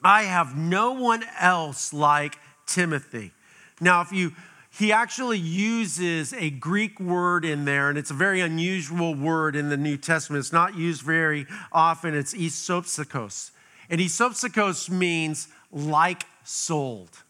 I 0.04 0.24
have 0.24 0.58
no 0.58 0.94
one 0.94 1.24
else 1.40 1.94
like 1.94 2.38
Timothy. 2.66 3.32
Now, 3.80 4.02
if 4.02 4.12
you 4.12 4.34
he 4.76 4.92
actually 4.92 5.38
uses 5.38 6.34
a 6.34 6.50
Greek 6.50 7.00
word 7.00 7.46
in 7.46 7.64
there, 7.64 7.90
and 7.90 7.98
it's 7.98 8.10
a 8.10 8.16
very 8.16 8.42
unusual 8.42 9.14
word 9.14 9.56
in 9.56 9.70
the 9.70 9.78
New 9.78 9.98
Testament. 9.98 10.40
It's 10.40 10.52
not 10.52 10.76
used 10.76 11.04
very 11.04 11.46
often. 11.72 12.16
It's 12.16 12.34
isopsychos. 12.34 13.52
And 13.88 14.02
isopsychos 14.02 14.90
means 14.90 15.48
like 15.72 16.24
souled. 16.44 17.22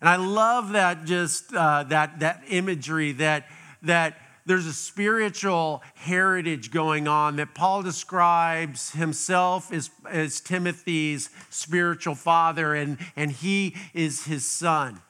And 0.00 0.08
I 0.08 0.16
love 0.16 0.72
that 0.72 1.04
just 1.04 1.52
uh, 1.52 1.84
that, 1.84 2.20
that 2.20 2.44
imagery 2.48 3.12
that, 3.12 3.46
that 3.82 4.16
there's 4.46 4.66
a 4.66 4.72
spiritual 4.72 5.82
heritage 5.94 6.70
going 6.70 7.06
on 7.06 7.36
that 7.36 7.54
Paul 7.54 7.82
describes 7.82 8.90
himself 8.92 9.72
as, 9.72 9.90
as 10.08 10.40
Timothy's 10.40 11.30
spiritual 11.50 12.14
father, 12.14 12.74
and, 12.74 12.98
and 13.16 13.30
he 13.30 13.76
is 13.94 14.24
his 14.24 14.44
son. 14.46 15.00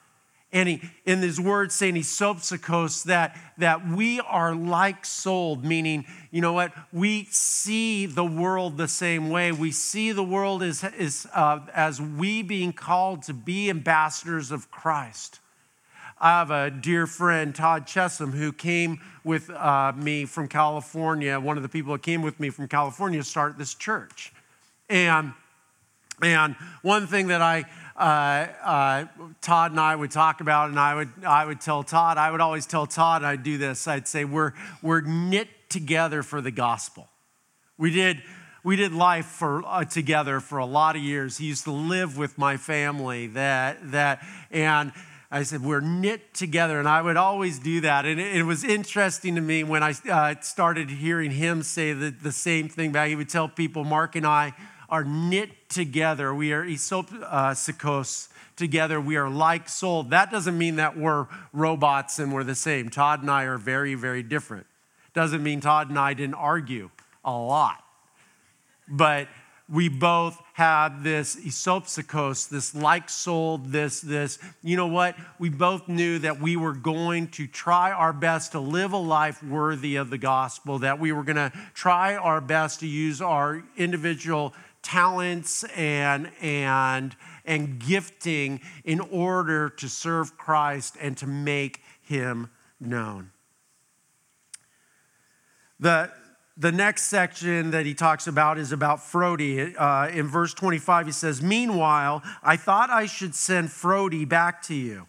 And 0.55 0.69
he, 0.69 0.83
in 1.07 1.21
his 1.21 1.41
words, 1.41 1.75
saying 1.75 1.95
he's 1.95 2.09
isopsychos, 2.09 3.05
that, 3.05 3.39
that 3.57 3.89
we 3.89 4.21
are 4.21 4.55
like 4.55 5.07
souled, 5.07 5.65
meaning, 5.65 6.05
you 6.31 6.43
know 6.43 6.53
what, 6.53 6.75
we 6.93 7.25
see 7.31 8.05
the 8.05 8.25
world 8.25 8.77
the 8.77 8.89
same 8.89 9.31
way. 9.31 9.51
We 9.51 9.73
see 9.73 10.13
the 10.13 10.23
world 10.23 10.63
as, 10.63 10.85
as, 10.85 11.27
uh, 11.33 11.61
as 11.75 12.03
we 12.03 12.43
being 12.43 12.75
called 12.75 13.23
to 13.25 13.35
be 13.35 13.71
ambassadors 13.71 14.51
of 14.51 14.71
Christ. 14.71 15.41
I 16.23 16.39
have 16.39 16.53
a 16.53 16.71
dear 16.71 17.09
friend, 17.09 17.53
Todd 17.53 17.85
Chesham, 17.85 18.31
who 18.31 18.53
came 18.53 19.01
with 19.25 19.51
uh, 19.51 19.93
me 19.97 20.25
from 20.25 20.47
California, 20.47 21.41
one 21.41 21.57
of 21.57 21.65
the 21.65 21.69
people 21.69 21.95
that 21.95 22.03
came 22.05 22.23
with 22.23 22.39
me 22.39 22.49
from 22.51 22.69
California 22.69 23.19
to 23.19 23.25
start 23.29 23.59
this 23.59 23.75
church. 23.75 24.33
And, 24.89 25.33
and 26.23 26.55
one 26.83 27.09
thing 27.09 27.27
that 27.27 27.43
I, 27.43 27.65
uh, 27.97 28.53
uh, 28.65 29.07
Todd 29.41 29.73
and 29.73 29.81
I 29.81 29.97
would 29.97 30.13
talk 30.13 30.41
about, 30.41 30.71
and 30.71 30.79
I 30.79 30.95
would, 30.95 31.09
I 31.27 31.45
would 31.45 31.61
tell 31.61 31.83
Todd, 31.83 32.19
I 32.19 32.31
would 32.31 32.41
always 32.41 32.67
tell 32.67 32.87
Todd, 32.87 33.25
I'd 33.25 33.43
do 33.43 33.59
this. 33.59 33.89
I'd 33.89 34.07
say, 34.07 34.25
we're, 34.25 34.53
we're 34.81 35.01
knit 35.01 35.49
together 35.69 36.23
for 36.23 36.41
the 36.41 36.53
gospel. 36.53 37.09
We 37.79 37.91
did, 37.91 38.23
we 38.63 38.77
did 38.77 38.93
life 38.93 39.27
for, 39.27 39.65
uh, 39.67 39.85
together 39.87 40.39
for 40.39 40.59
a 40.59 40.67
lot 40.67 40.95
of 40.95 41.03
years. 41.03 41.39
He 41.39 41.47
used 41.47 41.65
to 41.65 41.73
live 41.73 42.17
with 42.17 42.39
my 42.39 42.59
family 42.59 43.27
that, 43.27 43.91
that, 43.91 44.25
and 44.53 44.93
I 45.35 45.45
said, 45.45 45.63
we're 45.63 45.81
knit 45.81 46.35
together. 46.35 46.79
And 46.79 46.87
I 46.87 47.01
would 47.01 47.17
always 47.17 47.59
do 47.59 47.81
that. 47.81 48.05
And 48.05 48.21
it, 48.21 48.37
it 48.37 48.43
was 48.43 48.65
interesting 48.65 49.35
to 49.37 49.41
me 49.41 49.65
when 49.65 49.83
I 49.83 49.95
uh, 50.11 50.35
started 50.43 50.91
hearing 50.91 51.31
him 51.31 51.63
say 51.63 51.95
the, 51.95 52.11
the 52.11 52.33
same 52.33 52.69
thing 52.69 52.93
back. 52.93 53.09
He 53.09 53.17
would 53.17 53.31
tell 53.31 53.49
people, 53.49 53.83
Mark 53.83 54.15
and 54.15 54.27
I 54.27 54.53
are 54.91 55.05
knit 55.05 55.71
together. 55.71 56.35
We 56.35 56.53
are 56.53 56.63
isopsychos 56.63 58.29
together. 58.57 59.01
We 59.01 59.17
are 59.17 59.31
like 59.31 59.71
soul. 59.71 60.03
That 60.03 60.31
doesn't 60.31 60.59
mean 60.59 60.77
that 60.77 60.99
we're 60.99 61.27
robots 61.55 62.19
and 62.19 62.31
we're 62.31 62.45
the 62.45 62.55
same. 62.55 62.91
Todd 62.91 63.23
and 63.23 63.31
I 63.31 63.45
are 63.45 63.57
very, 63.57 63.95
very 63.95 64.23
different. 64.23 64.67
Doesn't 65.15 65.43
mean 65.43 65.63
Todd 65.63 65.89
and 65.89 65.99
I 65.99 66.13
didn't 66.13 66.35
argue 66.35 66.91
a 67.25 67.33
lot. 67.33 67.83
But 68.87 69.29
we 69.69 69.89
both 69.89 70.41
had 70.55 71.03
this 71.03 71.37
isopsychos, 71.37 72.49
this 72.49 72.75
like 72.75 73.09
soul, 73.09 73.59
this, 73.59 74.01
this, 74.01 74.39
you 74.63 74.77
know 74.77 74.87
what? 74.87 75.17
We 75.39 75.49
both 75.49 75.89
knew 75.89 76.19
that 76.19 76.41
we 76.41 76.57
were 76.57 76.75
going 76.75 77.29
to 77.29 77.47
try 77.47 77.91
our 77.93 78.13
best 78.13 78.53
to 78.53 78.61
live 78.61 78.93
a 78.93 78.99
life 78.99 79.43
worthy 79.43 79.97
of 79.97 80.11
the 80.11 80.19
gospel, 80.19 80.81
that 80.81 80.99
we 80.99 81.13
were 81.13 81.23
going 81.23 81.37
to 81.37 81.53
try 81.75 82.17
our 82.17 82.41
best 82.41 82.81
to 82.81 82.87
use 82.87 83.23
our 83.23 83.63
individual 83.77 84.53
talents 84.83 85.65
and, 85.77 86.31
and, 86.41 87.17
and 87.45 87.79
gifting 87.79 88.61
in 88.85 89.01
order 89.01 89.69
to 89.71 89.89
serve 89.89 90.37
Christ 90.37 90.97
and 91.01 91.17
to 91.19 91.27
make 91.27 91.81
him 92.03 92.51
known. 92.81 93.31
The, 95.81 96.13
the 96.57 96.73
next 96.73 97.05
section 97.05 97.71
that 97.71 97.87
he 97.87 97.95
talks 97.95 98.27
about 98.27 98.59
is 98.59 98.73
about 98.73 98.99
Frody. 98.99 99.75
Uh, 99.77 100.11
in 100.13 100.29
verse 100.29 100.53
25, 100.55 101.07
he 101.07 101.13
says, 101.13 101.41
Meanwhile, 101.41 102.23
I 102.43 102.57
thought 102.57 102.91
I 102.91 103.07
should 103.07 103.35
send 103.35 103.69
Frody 103.69 104.29
back 104.29 104.63
to 104.65 104.75
you. 104.75 105.07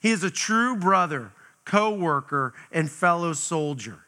He 0.00 0.10
is 0.10 0.24
a 0.24 0.30
true 0.30 0.76
brother, 0.76 1.32
co 1.64 1.94
worker, 1.94 2.54
and 2.72 2.90
fellow 2.90 3.32
soldier. 3.32 4.04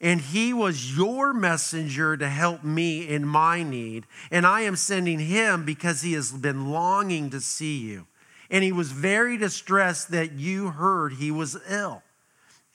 And 0.00 0.20
he 0.20 0.52
was 0.52 0.96
your 0.96 1.32
messenger 1.32 2.16
to 2.16 2.28
help 2.28 2.62
me 2.62 3.08
in 3.08 3.26
my 3.26 3.62
need. 3.62 4.06
And 4.30 4.46
I 4.46 4.60
am 4.60 4.76
sending 4.76 5.18
him 5.18 5.64
because 5.64 6.02
he 6.02 6.12
has 6.12 6.30
been 6.32 6.70
longing 6.70 7.30
to 7.30 7.40
see 7.40 7.78
you. 7.78 8.06
And 8.50 8.62
he 8.62 8.72
was 8.72 8.92
very 8.92 9.38
distressed 9.38 10.10
that 10.10 10.32
you 10.32 10.68
heard 10.68 11.14
he 11.14 11.30
was 11.30 11.56
ill. 11.68 12.02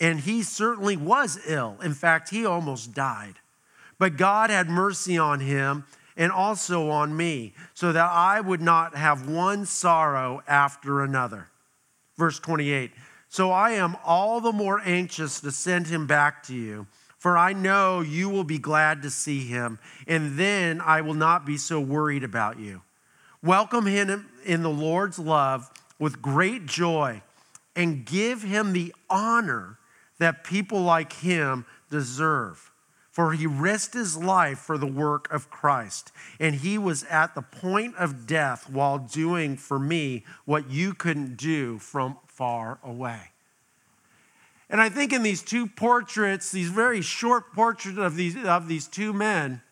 And 0.01 0.19
he 0.19 0.41
certainly 0.41 0.97
was 0.97 1.39
ill. 1.47 1.77
In 1.83 1.93
fact, 1.93 2.31
he 2.31 2.43
almost 2.43 2.93
died. 2.93 3.35
But 3.99 4.17
God 4.17 4.49
had 4.49 4.67
mercy 4.67 5.15
on 5.15 5.41
him 5.41 5.85
and 6.17 6.31
also 6.31 6.89
on 6.89 7.15
me, 7.15 7.53
so 7.73 7.93
that 7.93 8.09
I 8.11 8.41
would 8.41 8.61
not 8.61 8.95
have 8.95 9.29
one 9.29 9.65
sorrow 9.65 10.43
after 10.47 11.01
another. 11.01 11.47
Verse 12.17 12.39
28 12.39 12.91
So 13.29 13.51
I 13.51 13.71
am 13.71 13.95
all 14.03 14.41
the 14.41 14.51
more 14.51 14.81
anxious 14.83 15.39
to 15.41 15.51
send 15.51 15.87
him 15.87 16.07
back 16.07 16.43
to 16.43 16.55
you, 16.55 16.87
for 17.17 17.37
I 17.37 17.53
know 17.53 18.01
you 18.01 18.27
will 18.27 18.43
be 18.43 18.57
glad 18.57 19.03
to 19.03 19.09
see 19.11 19.45
him, 19.45 19.79
and 20.07 20.37
then 20.37 20.81
I 20.81 21.01
will 21.01 21.13
not 21.13 21.45
be 21.45 21.57
so 21.57 21.79
worried 21.79 22.23
about 22.23 22.59
you. 22.59 22.81
Welcome 23.43 23.85
him 23.85 24.29
in 24.43 24.63
the 24.63 24.69
Lord's 24.69 25.19
love 25.19 25.69
with 25.97 26.21
great 26.21 26.65
joy, 26.65 27.21
and 27.75 28.03
give 28.03 28.41
him 28.41 28.73
the 28.73 28.93
honor 29.09 29.77
that 30.21 30.43
people 30.43 30.79
like 30.83 31.13
him 31.13 31.65
deserve. 31.89 32.71
For 33.09 33.33
he 33.33 33.47
risked 33.47 33.95
his 33.95 34.15
life 34.15 34.59
for 34.59 34.77
the 34.77 34.85
work 34.85 35.27
of 35.33 35.49
Christ, 35.49 36.11
and 36.39 36.53
he 36.53 36.77
was 36.77 37.03
at 37.05 37.33
the 37.33 37.41
point 37.41 37.95
of 37.95 38.27
death 38.27 38.69
while 38.69 38.99
doing 38.99 39.57
for 39.57 39.79
me 39.79 40.23
what 40.45 40.69
you 40.69 40.93
couldn't 40.93 41.37
do 41.37 41.79
from 41.79 42.17
far 42.27 42.77
away. 42.83 43.31
And 44.69 44.79
I 44.79 44.89
think 44.89 45.11
in 45.11 45.23
these 45.23 45.41
two 45.41 45.65
portraits, 45.65 46.51
these 46.51 46.69
very 46.69 47.01
short 47.01 47.51
portraits 47.53 47.97
of 47.97 48.15
these, 48.15 48.37
of 48.45 48.67
these 48.67 48.87
two 48.87 49.13
men, 49.13 49.63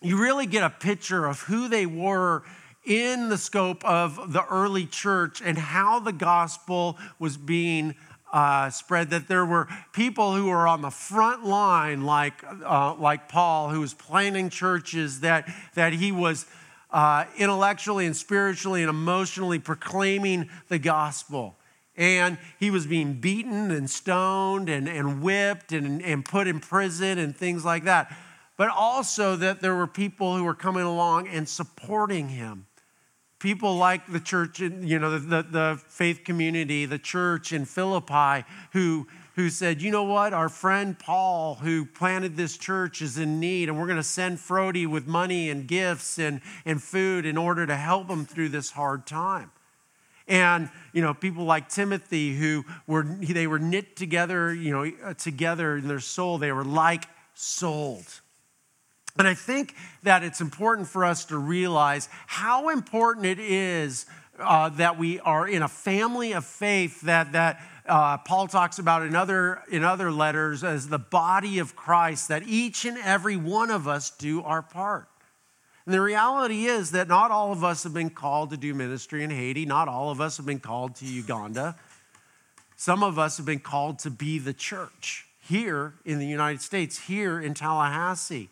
you 0.00 0.16
really 0.16 0.46
get 0.46 0.62
a 0.62 0.70
picture 0.70 1.26
of 1.26 1.40
who 1.40 1.66
they 1.66 1.86
were 1.86 2.44
in 2.86 3.30
the 3.30 3.36
scope 3.36 3.84
of 3.84 4.32
the 4.32 4.44
early 4.46 4.86
church 4.86 5.42
and 5.44 5.58
how 5.58 5.98
the 5.98 6.12
gospel 6.12 6.96
was 7.18 7.36
being 7.36 7.96
uh, 8.32 8.70
spread 8.70 9.10
that 9.10 9.28
there 9.28 9.46
were 9.46 9.68
people 9.92 10.34
who 10.34 10.46
were 10.46 10.66
on 10.66 10.82
the 10.82 10.90
front 10.90 11.44
line, 11.44 12.04
like, 12.04 12.44
uh, 12.64 12.94
like 12.94 13.28
Paul, 13.28 13.70
who 13.70 13.80
was 13.80 13.94
planting 13.94 14.50
churches, 14.50 15.20
that, 15.20 15.48
that 15.74 15.92
he 15.92 16.12
was 16.12 16.46
uh, 16.90 17.24
intellectually 17.36 18.06
and 18.06 18.16
spiritually 18.16 18.82
and 18.82 18.90
emotionally 18.90 19.58
proclaiming 19.58 20.48
the 20.68 20.78
gospel. 20.78 21.56
And 21.96 22.36
he 22.60 22.70
was 22.70 22.86
being 22.86 23.14
beaten 23.14 23.70
and 23.70 23.88
stoned 23.88 24.68
and, 24.68 24.88
and 24.88 25.22
whipped 25.22 25.72
and, 25.72 26.02
and 26.02 26.24
put 26.24 26.46
in 26.46 26.60
prison 26.60 27.18
and 27.18 27.34
things 27.34 27.64
like 27.64 27.84
that. 27.84 28.14
But 28.56 28.68
also 28.68 29.36
that 29.36 29.60
there 29.60 29.74
were 29.74 29.86
people 29.86 30.36
who 30.36 30.44
were 30.44 30.54
coming 30.54 30.82
along 30.82 31.28
and 31.28 31.48
supporting 31.48 32.28
him 32.28 32.65
people 33.46 33.76
like 33.76 34.04
the 34.08 34.18
church, 34.18 34.58
you 34.58 34.98
know, 34.98 35.20
the, 35.20 35.40
the, 35.44 35.80
faith 35.86 36.24
community, 36.24 36.84
the 36.84 36.98
church 36.98 37.52
in 37.52 37.64
Philippi, 37.64 38.44
who, 38.72 39.06
who 39.36 39.50
said, 39.50 39.80
you 39.80 39.92
know 39.92 40.02
what, 40.02 40.32
our 40.32 40.48
friend 40.48 40.98
Paul, 40.98 41.54
who 41.54 41.86
planted 41.86 42.36
this 42.36 42.56
church, 42.56 43.00
is 43.00 43.18
in 43.18 43.38
need, 43.38 43.68
and 43.68 43.78
we're 43.78 43.86
going 43.86 43.98
to 43.98 44.02
send 44.02 44.38
Frody 44.38 44.84
with 44.84 45.06
money 45.06 45.48
and 45.48 45.68
gifts 45.68 46.18
and, 46.18 46.40
and 46.64 46.82
food 46.82 47.24
in 47.24 47.36
order 47.36 47.64
to 47.68 47.76
help 47.76 48.10
him 48.10 48.26
through 48.26 48.48
this 48.48 48.72
hard 48.72 49.06
time. 49.06 49.52
And, 50.26 50.68
you 50.92 51.00
know, 51.00 51.14
people 51.14 51.44
like 51.44 51.68
Timothy, 51.68 52.34
who 52.34 52.64
were, 52.88 53.04
they 53.04 53.46
were 53.46 53.60
knit 53.60 53.94
together, 53.94 54.52
you 54.52 54.72
know, 54.72 55.14
together 55.14 55.76
in 55.76 55.86
their 55.86 56.00
soul, 56.00 56.38
they 56.38 56.50
were 56.50 56.64
like 56.64 57.04
souled. 57.32 58.22
And 59.18 59.26
I 59.26 59.34
think 59.34 59.74
that 60.02 60.22
it's 60.22 60.40
important 60.40 60.88
for 60.88 61.04
us 61.04 61.24
to 61.26 61.38
realize 61.38 62.08
how 62.26 62.68
important 62.68 63.26
it 63.26 63.38
is 63.38 64.06
uh, 64.38 64.68
that 64.70 64.98
we 64.98 65.20
are 65.20 65.48
in 65.48 65.62
a 65.62 65.68
family 65.68 66.32
of 66.32 66.44
faith 66.44 67.00
that, 67.02 67.32
that 67.32 67.60
uh, 67.86 68.18
Paul 68.18 68.48
talks 68.48 68.78
about 68.78 69.02
in 69.02 69.14
other, 69.14 69.62
in 69.70 69.84
other 69.84 70.12
letters 70.12 70.62
as 70.62 70.88
the 70.88 70.98
body 70.98 71.58
of 71.58 71.74
Christ, 71.74 72.28
that 72.28 72.42
each 72.46 72.84
and 72.84 72.98
every 72.98 73.36
one 73.36 73.70
of 73.70 73.88
us 73.88 74.10
do 74.10 74.42
our 74.42 74.60
part. 74.60 75.08
And 75.86 75.94
the 75.94 76.00
reality 76.00 76.66
is 76.66 76.90
that 76.90 77.08
not 77.08 77.30
all 77.30 77.52
of 77.52 77.62
us 77.62 77.84
have 77.84 77.94
been 77.94 78.10
called 78.10 78.50
to 78.50 78.56
do 78.56 78.74
ministry 78.74 79.22
in 79.22 79.30
Haiti, 79.30 79.64
not 79.64 79.88
all 79.88 80.10
of 80.10 80.20
us 80.20 80.36
have 80.36 80.44
been 80.44 80.60
called 80.60 80.96
to 80.96 81.06
Uganda. 81.06 81.76
Some 82.76 83.02
of 83.02 83.18
us 83.18 83.38
have 83.38 83.46
been 83.46 83.60
called 83.60 84.00
to 84.00 84.10
be 84.10 84.38
the 84.38 84.52
church 84.52 85.26
here 85.40 85.94
in 86.04 86.18
the 86.18 86.26
United 86.26 86.60
States, 86.60 86.98
here 87.06 87.40
in 87.40 87.54
Tallahassee 87.54 88.50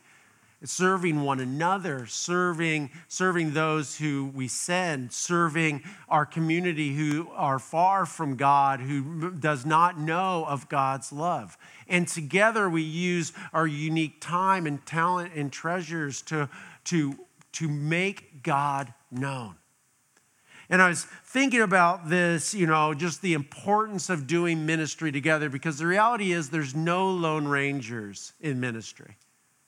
serving 0.64 1.22
one 1.22 1.40
another, 1.40 2.07
serving, 2.07 2.90
serving 3.09 3.53
those 3.53 3.96
who 3.96 4.31
we 4.35 4.48
send, 4.48 5.12
serving 5.12 5.83
our 6.09 6.27
community 6.27 6.94
who 6.94 7.29
are 7.35 7.59
far 7.59 8.07
from 8.07 8.37
God, 8.37 8.81
who 8.81 9.31
does 9.31 9.66
not 9.66 9.98
know 9.98 10.44
of 10.46 10.68
God's 10.68 11.12
love. 11.12 11.57
And 11.88 12.09
together 12.09 12.68
we 12.68 12.83
use 12.83 13.33
our 13.53 13.66
unique 13.66 14.20
time 14.20 14.66
and 14.66 14.85
talent 14.87 15.33
and 15.35 15.53
treasures 15.53 16.22
to, 16.22 16.48
to, 16.85 17.18
to 17.53 17.68
make 17.68 18.42
God 18.42 18.92
known. 19.11 19.57
And 20.70 20.81
I 20.81 20.88
was 20.88 21.05
thinking 21.05 21.61
about 21.61 22.09
this, 22.09 22.55
you 22.55 22.66
know, 22.66 22.94
just 22.94 23.20
the 23.20 23.35
importance 23.35 24.09
of 24.09 24.27
doing 24.27 24.64
ministry 24.64 25.12
together 25.12 25.50
because 25.50 25.79
the 25.79 25.87
reality 25.87 26.33
is 26.33 26.48
there's 26.48 26.74
no 26.74 27.11
lone 27.11 27.46
rangers 27.46 28.33
in 28.40 28.61
ministry. 28.61 29.16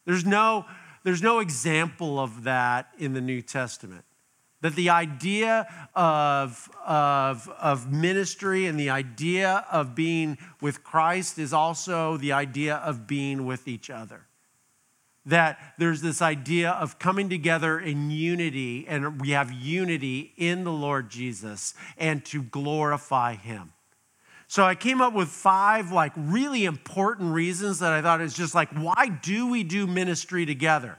There's 0.06 0.24
no 0.24 0.64
there's 1.06 1.22
no 1.22 1.38
example 1.38 2.18
of 2.18 2.42
that 2.42 2.88
in 2.98 3.14
the 3.14 3.20
New 3.20 3.40
Testament. 3.40 4.04
That 4.62 4.74
the 4.74 4.90
idea 4.90 5.68
of, 5.94 6.68
of, 6.84 7.48
of 7.60 7.92
ministry 7.92 8.66
and 8.66 8.76
the 8.76 8.90
idea 8.90 9.64
of 9.70 9.94
being 9.94 10.36
with 10.60 10.82
Christ 10.82 11.38
is 11.38 11.52
also 11.52 12.16
the 12.16 12.32
idea 12.32 12.74
of 12.78 13.06
being 13.06 13.46
with 13.46 13.68
each 13.68 13.88
other. 13.88 14.26
That 15.24 15.60
there's 15.78 16.02
this 16.02 16.20
idea 16.20 16.72
of 16.72 16.98
coming 16.98 17.28
together 17.28 17.78
in 17.78 18.10
unity, 18.10 18.84
and 18.88 19.20
we 19.20 19.30
have 19.30 19.52
unity 19.52 20.32
in 20.36 20.64
the 20.64 20.72
Lord 20.72 21.08
Jesus 21.08 21.74
and 21.96 22.24
to 22.24 22.42
glorify 22.42 23.36
Him. 23.36 23.72
So 24.48 24.62
I 24.64 24.74
came 24.74 25.00
up 25.00 25.12
with 25.12 25.28
five 25.28 25.90
like 25.90 26.12
really 26.16 26.64
important 26.64 27.32
reasons 27.32 27.80
that 27.80 27.92
I 27.92 28.00
thought 28.02 28.20
is 28.20 28.35
just 28.35 28.54
like, 28.54 28.70
why 28.70 29.09
do 29.22 29.48
we 29.48 29.64
do 29.64 29.87
ministry 29.87 30.46
together? 30.46 30.98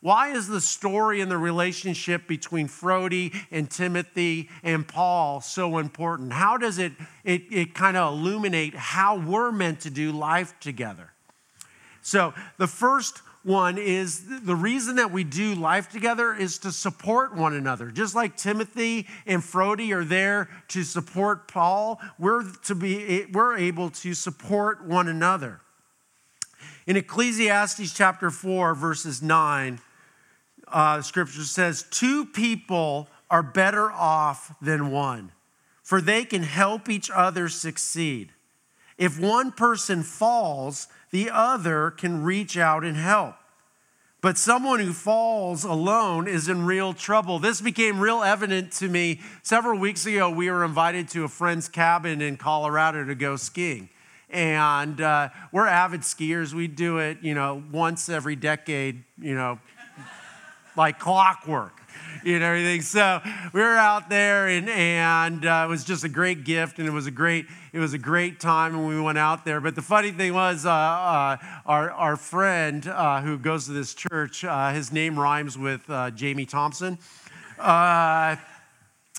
Why 0.00 0.30
is 0.30 0.48
the 0.48 0.62
story 0.62 1.20
and 1.20 1.30
the 1.30 1.36
relationship 1.36 2.26
between 2.26 2.68
Frody 2.68 3.34
and 3.50 3.70
Timothy 3.70 4.48
and 4.62 4.88
Paul 4.88 5.42
so 5.42 5.78
important? 5.78 6.32
How 6.32 6.56
does 6.56 6.78
it, 6.78 6.92
it, 7.22 7.42
it 7.50 7.74
kind 7.74 7.98
of 7.98 8.14
illuminate 8.14 8.74
how 8.74 9.18
we're 9.18 9.52
meant 9.52 9.80
to 9.80 9.90
do 9.90 10.10
life 10.10 10.58
together? 10.58 11.10
So 12.00 12.32
the 12.56 12.66
first 12.66 13.20
one 13.42 13.78
is 13.78 14.42
the 14.44 14.54
reason 14.54 14.96
that 14.96 15.10
we 15.10 15.24
do 15.24 15.54
life 15.54 15.90
together 15.90 16.34
is 16.34 16.58
to 16.58 16.72
support 16.72 17.34
one 17.34 17.54
another. 17.54 17.90
Just 17.90 18.14
like 18.14 18.36
Timothy 18.36 19.06
and 19.26 19.42
Frody 19.42 19.94
are 19.94 20.04
there 20.04 20.50
to 20.68 20.82
support 20.82 21.48
Paul, 21.48 22.00
we're 22.18 22.44
to 22.64 22.74
be 22.74 23.26
we're 23.32 23.56
able 23.56 23.90
to 23.90 24.12
support 24.12 24.84
one 24.84 25.08
another. 25.08 25.60
In 26.86 26.96
Ecclesiastes 26.96 27.94
chapter 27.94 28.30
4 28.30 28.74
verses 28.74 29.22
9, 29.22 29.80
uh, 30.68 31.00
scripture 31.02 31.44
says, 31.44 31.84
Two 31.90 32.26
people 32.26 33.08
are 33.30 33.42
better 33.42 33.90
off 33.90 34.54
than 34.60 34.90
one, 34.90 35.32
for 35.82 36.00
they 36.00 36.24
can 36.24 36.42
help 36.42 36.88
each 36.88 37.10
other 37.10 37.48
succeed. 37.48 38.32
If 39.00 39.18
one 39.18 39.50
person 39.50 40.02
falls, 40.02 40.86
the 41.10 41.30
other 41.30 41.90
can 41.90 42.22
reach 42.22 42.58
out 42.58 42.84
and 42.84 42.98
help. 42.98 43.34
But 44.20 44.36
someone 44.36 44.80
who 44.80 44.92
falls 44.92 45.64
alone 45.64 46.28
is 46.28 46.50
in 46.50 46.66
real 46.66 46.92
trouble. 46.92 47.38
This 47.38 47.62
became 47.62 47.98
real 47.98 48.22
evident 48.22 48.72
to 48.72 48.88
me 48.90 49.20
several 49.42 49.78
weeks 49.78 50.04
ago. 50.04 50.28
We 50.28 50.50
were 50.50 50.66
invited 50.66 51.08
to 51.08 51.24
a 51.24 51.28
friend's 51.28 51.66
cabin 51.66 52.20
in 52.20 52.36
Colorado 52.36 53.06
to 53.06 53.14
go 53.14 53.36
skiing. 53.36 53.88
And 54.28 55.00
uh, 55.00 55.30
we're 55.50 55.66
avid 55.66 56.02
skiers. 56.02 56.52
We 56.52 56.68
do 56.68 56.98
it, 56.98 57.22
you 57.22 57.34
know, 57.34 57.64
once 57.72 58.10
every 58.10 58.36
decade, 58.36 59.02
you 59.18 59.34
know, 59.34 59.58
like 60.76 60.98
clockwork 60.98 61.80
know 62.24 62.46
everything. 62.46 62.82
So 62.82 63.20
we 63.52 63.60
were 63.60 63.76
out 63.76 64.10
there, 64.10 64.48
and 64.48 64.68
and 64.68 65.46
uh, 65.46 65.64
it 65.66 65.70
was 65.70 65.84
just 65.84 66.04
a 66.04 66.08
great 66.08 66.44
gift, 66.44 66.78
and 66.78 66.86
it 66.86 66.92
was 66.92 67.06
a 67.06 67.10
great 67.10 67.46
it 67.72 67.78
was 67.78 67.94
a 67.94 67.98
great 67.98 68.40
time 68.40 68.76
when 68.76 68.86
we 68.86 69.00
went 69.00 69.18
out 69.18 69.44
there. 69.44 69.60
But 69.60 69.74
the 69.74 69.82
funny 69.82 70.10
thing 70.12 70.34
was, 70.34 70.66
uh, 70.66 70.70
uh, 70.70 71.36
our 71.66 71.90
our 71.90 72.16
friend 72.16 72.86
uh, 72.86 73.22
who 73.22 73.38
goes 73.38 73.66
to 73.66 73.72
this 73.72 73.94
church, 73.94 74.44
uh, 74.44 74.72
his 74.72 74.92
name 74.92 75.18
rhymes 75.18 75.56
with 75.56 75.88
uh, 75.88 76.10
Jamie 76.10 76.46
Thompson. 76.46 76.98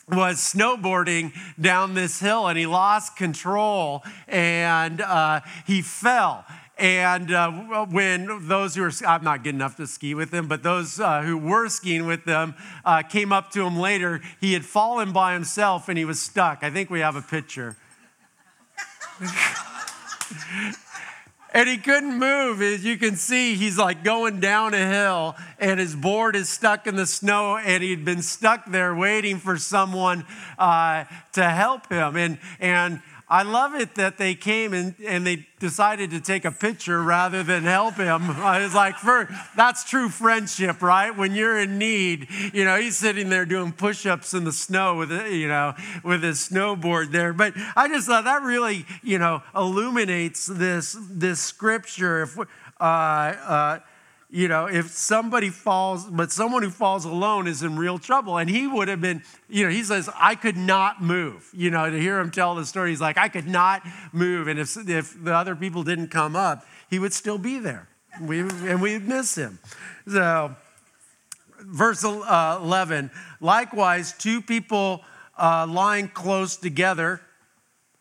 was 0.09 0.39
snowboarding 0.39 1.31
down 1.61 1.93
this 1.93 2.19
hill 2.19 2.47
and 2.47 2.57
he 2.57 2.65
lost 2.65 3.15
control 3.15 4.03
and 4.27 5.01
he 5.65 5.81
fell 5.81 6.43
and 6.81 7.31
uh, 7.31 7.85
when 7.85 8.47
those 8.47 8.73
who 8.73 8.81
were, 8.81 8.91
I'm 9.07 9.23
not 9.23 9.43
good 9.43 9.53
enough 9.53 9.75
to 9.75 9.85
ski 9.85 10.15
with 10.15 10.33
him, 10.33 10.47
but 10.47 10.63
those 10.63 10.99
uh, 10.99 11.21
who 11.21 11.37
were 11.37 11.69
skiing 11.69 12.07
with 12.07 12.25
them 12.25 12.55
uh, 12.83 13.03
came 13.03 13.31
up 13.31 13.51
to 13.51 13.61
him 13.61 13.77
later, 13.77 14.19
he 14.39 14.53
had 14.53 14.65
fallen 14.65 15.13
by 15.13 15.33
himself 15.33 15.89
and 15.89 15.97
he 15.97 16.05
was 16.05 16.19
stuck. 16.19 16.63
I 16.63 16.71
think 16.71 16.89
we 16.89 17.01
have 17.01 17.15
a 17.15 17.21
picture. 17.21 17.77
and 21.53 21.69
he 21.69 21.77
couldn't 21.77 22.17
move. 22.17 22.63
As 22.63 22.83
you 22.83 22.97
can 22.97 23.15
see, 23.15 23.53
he's 23.53 23.77
like 23.77 24.03
going 24.03 24.39
down 24.39 24.73
a 24.73 24.87
hill, 24.87 25.35
and 25.59 25.79
his 25.79 25.95
board 25.95 26.35
is 26.35 26.49
stuck 26.49 26.87
in 26.87 26.95
the 26.95 27.05
snow, 27.05 27.57
and 27.57 27.83
he'd 27.83 28.05
been 28.05 28.21
stuck 28.21 28.65
there 28.65 28.95
waiting 28.95 29.37
for 29.37 29.57
someone 29.57 30.25
uh, 30.57 31.03
to 31.33 31.43
help 31.43 31.89
him. 31.89 32.15
And 32.15 32.39
and 32.59 33.01
I 33.31 33.43
love 33.43 33.73
it 33.75 33.95
that 33.95 34.17
they 34.17 34.35
came 34.35 34.73
and, 34.73 34.93
and 35.07 35.25
they 35.25 35.47
decided 35.57 36.11
to 36.11 36.19
take 36.19 36.43
a 36.43 36.51
picture 36.51 37.01
rather 37.01 37.43
than 37.43 37.63
help 37.63 37.95
him. 37.95 38.29
I 38.29 38.59
was 38.61 38.75
like, 38.75 38.97
for, 38.97 39.29
that's 39.55 39.85
true 39.85 40.09
friendship, 40.09 40.81
right? 40.81 41.15
When 41.15 41.33
you're 41.33 41.57
in 41.57 41.77
need, 41.77 42.27
you 42.53 42.65
know, 42.65 42.75
he's 42.75 42.97
sitting 42.97 43.29
there 43.29 43.45
doing 43.45 43.71
push-ups 43.71 44.33
in 44.33 44.43
the 44.43 44.51
snow 44.51 44.97
with, 44.97 45.11
you 45.31 45.47
know, 45.47 45.75
with 46.03 46.23
his 46.23 46.39
snowboard 46.39 47.11
there. 47.13 47.31
But 47.31 47.53
I 47.77 47.87
just 47.87 48.05
thought 48.05 48.25
that 48.25 48.41
really, 48.41 48.85
you 49.01 49.17
know, 49.17 49.41
illuminates 49.55 50.47
this, 50.47 50.97
this 51.09 51.39
scripture. 51.39 52.23
If, 52.23 52.37
uh, 52.37 52.43
uh, 52.83 53.79
you 54.31 54.47
know, 54.47 54.65
if 54.65 54.91
somebody 54.91 55.49
falls, 55.49 56.05
but 56.05 56.31
someone 56.31 56.63
who 56.63 56.69
falls 56.69 57.03
alone 57.03 57.47
is 57.47 57.63
in 57.63 57.75
real 57.75 57.99
trouble. 57.99 58.37
And 58.37 58.49
he 58.49 58.65
would 58.65 58.87
have 58.87 59.01
been, 59.01 59.23
you 59.49 59.65
know, 59.65 59.69
he 59.69 59.83
says, 59.83 60.09
I 60.15 60.35
could 60.35 60.55
not 60.55 61.03
move. 61.03 61.49
You 61.53 61.69
know, 61.69 61.89
to 61.89 61.99
hear 61.99 62.17
him 62.17 62.31
tell 62.31 62.55
the 62.55 62.65
story, 62.65 62.91
he's 62.91 63.01
like, 63.01 63.17
I 63.17 63.27
could 63.27 63.47
not 63.47 63.81
move. 64.13 64.47
And 64.47 64.57
if, 64.57 64.77
if 64.87 65.21
the 65.21 65.35
other 65.35 65.53
people 65.53 65.83
didn't 65.83 66.07
come 66.07 66.37
up, 66.37 66.65
he 66.89 66.97
would 66.97 67.11
still 67.11 67.37
be 67.37 67.59
there. 67.59 67.89
We, 68.21 68.39
and 68.39 68.81
we'd 68.81 69.05
miss 69.05 69.35
him. 69.35 69.59
So, 70.07 70.55
verse 71.59 72.03
uh, 72.05 72.59
11 72.61 73.11
likewise, 73.41 74.13
two 74.17 74.41
people 74.41 75.03
uh, 75.37 75.67
lying 75.69 76.07
close 76.07 76.55
together 76.55 77.21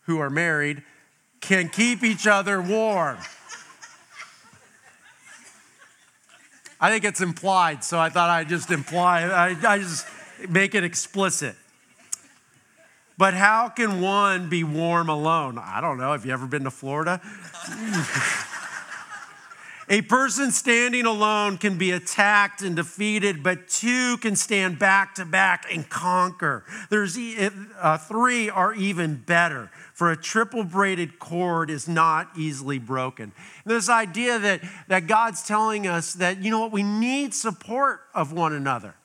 who 0.05 0.19
are 0.19 0.29
married 0.29 0.83
can 1.41 1.67
keep 1.67 2.03
each 2.03 2.25
other 2.25 2.61
warm. 2.61 3.17
I 6.81 6.89
think 6.89 7.05
it's 7.05 7.21
implied, 7.21 7.83
so 7.83 7.99
I 7.99 8.09
thought 8.09 8.31
I'd 8.31 8.49
just 8.49 8.71
imply, 8.71 9.21
I, 9.21 9.55
I 9.73 9.77
just 9.77 10.07
make 10.49 10.73
it 10.73 10.83
explicit. 10.83 11.55
But 13.19 13.35
how 13.35 13.69
can 13.69 14.01
one 14.01 14.49
be 14.49 14.63
warm 14.63 15.07
alone? 15.07 15.59
I 15.59 15.79
don't 15.79 15.99
know. 15.99 16.11
Have 16.11 16.25
you 16.25 16.33
ever 16.33 16.47
been 16.47 16.63
to 16.63 16.71
Florida? 16.71 17.21
A 19.89 20.01
person 20.01 20.51
standing 20.51 21.05
alone 21.05 21.57
can 21.57 21.77
be 21.77 21.91
attacked 21.91 22.61
and 22.61 22.77
defeated, 22.77 23.43
but 23.43 23.67
two 23.67 24.17
can 24.17 24.35
stand 24.35 24.79
back 24.79 25.15
to 25.15 25.25
back 25.25 25.65
and 25.71 25.87
conquer. 25.87 26.63
There's 26.89 27.17
uh, 27.77 27.97
three 27.97 28.49
are 28.49 28.73
even 28.73 29.17
better, 29.17 29.69
for 30.01 30.09
a 30.09 30.17
triple 30.17 30.63
braided 30.63 31.19
cord 31.19 31.69
is 31.69 31.87
not 31.87 32.27
easily 32.35 32.79
broken. 32.79 33.31
And 33.63 33.71
this 33.71 33.87
idea 33.87 34.39
that, 34.39 34.63
that 34.87 35.05
God's 35.05 35.43
telling 35.43 35.85
us 35.85 36.13
that, 36.13 36.41
you 36.41 36.49
know 36.49 36.61
what, 36.61 36.71
we 36.71 36.81
need 36.81 37.35
support 37.35 37.99
of 38.15 38.33
one 38.33 38.51
another. 38.51 38.95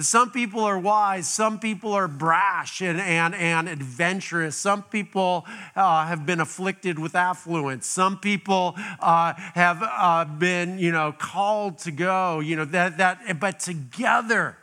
Some 0.00 0.32
people 0.32 0.64
are 0.64 0.76
wise, 0.76 1.28
some 1.28 1.60
people 1.60 1.92
are 1.92 2.08
brash 2.08 2.80
and, 2.80 3.00
and, 3.00 3.32
and 3.32 3.68
adventurous. 3.68 4.56
Some 4.56 4.82
people 4.82 5.46
uh, 5.76 6.06
have 6.08 6.26
been 6.26 6.40
afflicted 6.40 6.98
with 6.98 7.14
affluence. 7.14 7.86
Some 7.86 8.18
people 8.18 8.74
uh, 8.98 9.34
have 9.36 9.78
uh, 9.80 10.24
been, 10.24 10.80
you 10.80 10.90
know, 10.90 11.12
called 11.12 11.78
to 11.78 11.92
go, 11.92 12.40
you 12.40 12.56
know, 12.56 12.64
that, 12.64 12.98
that, 12.98 13.38
but 13.38 13.60
together 13.60 14.56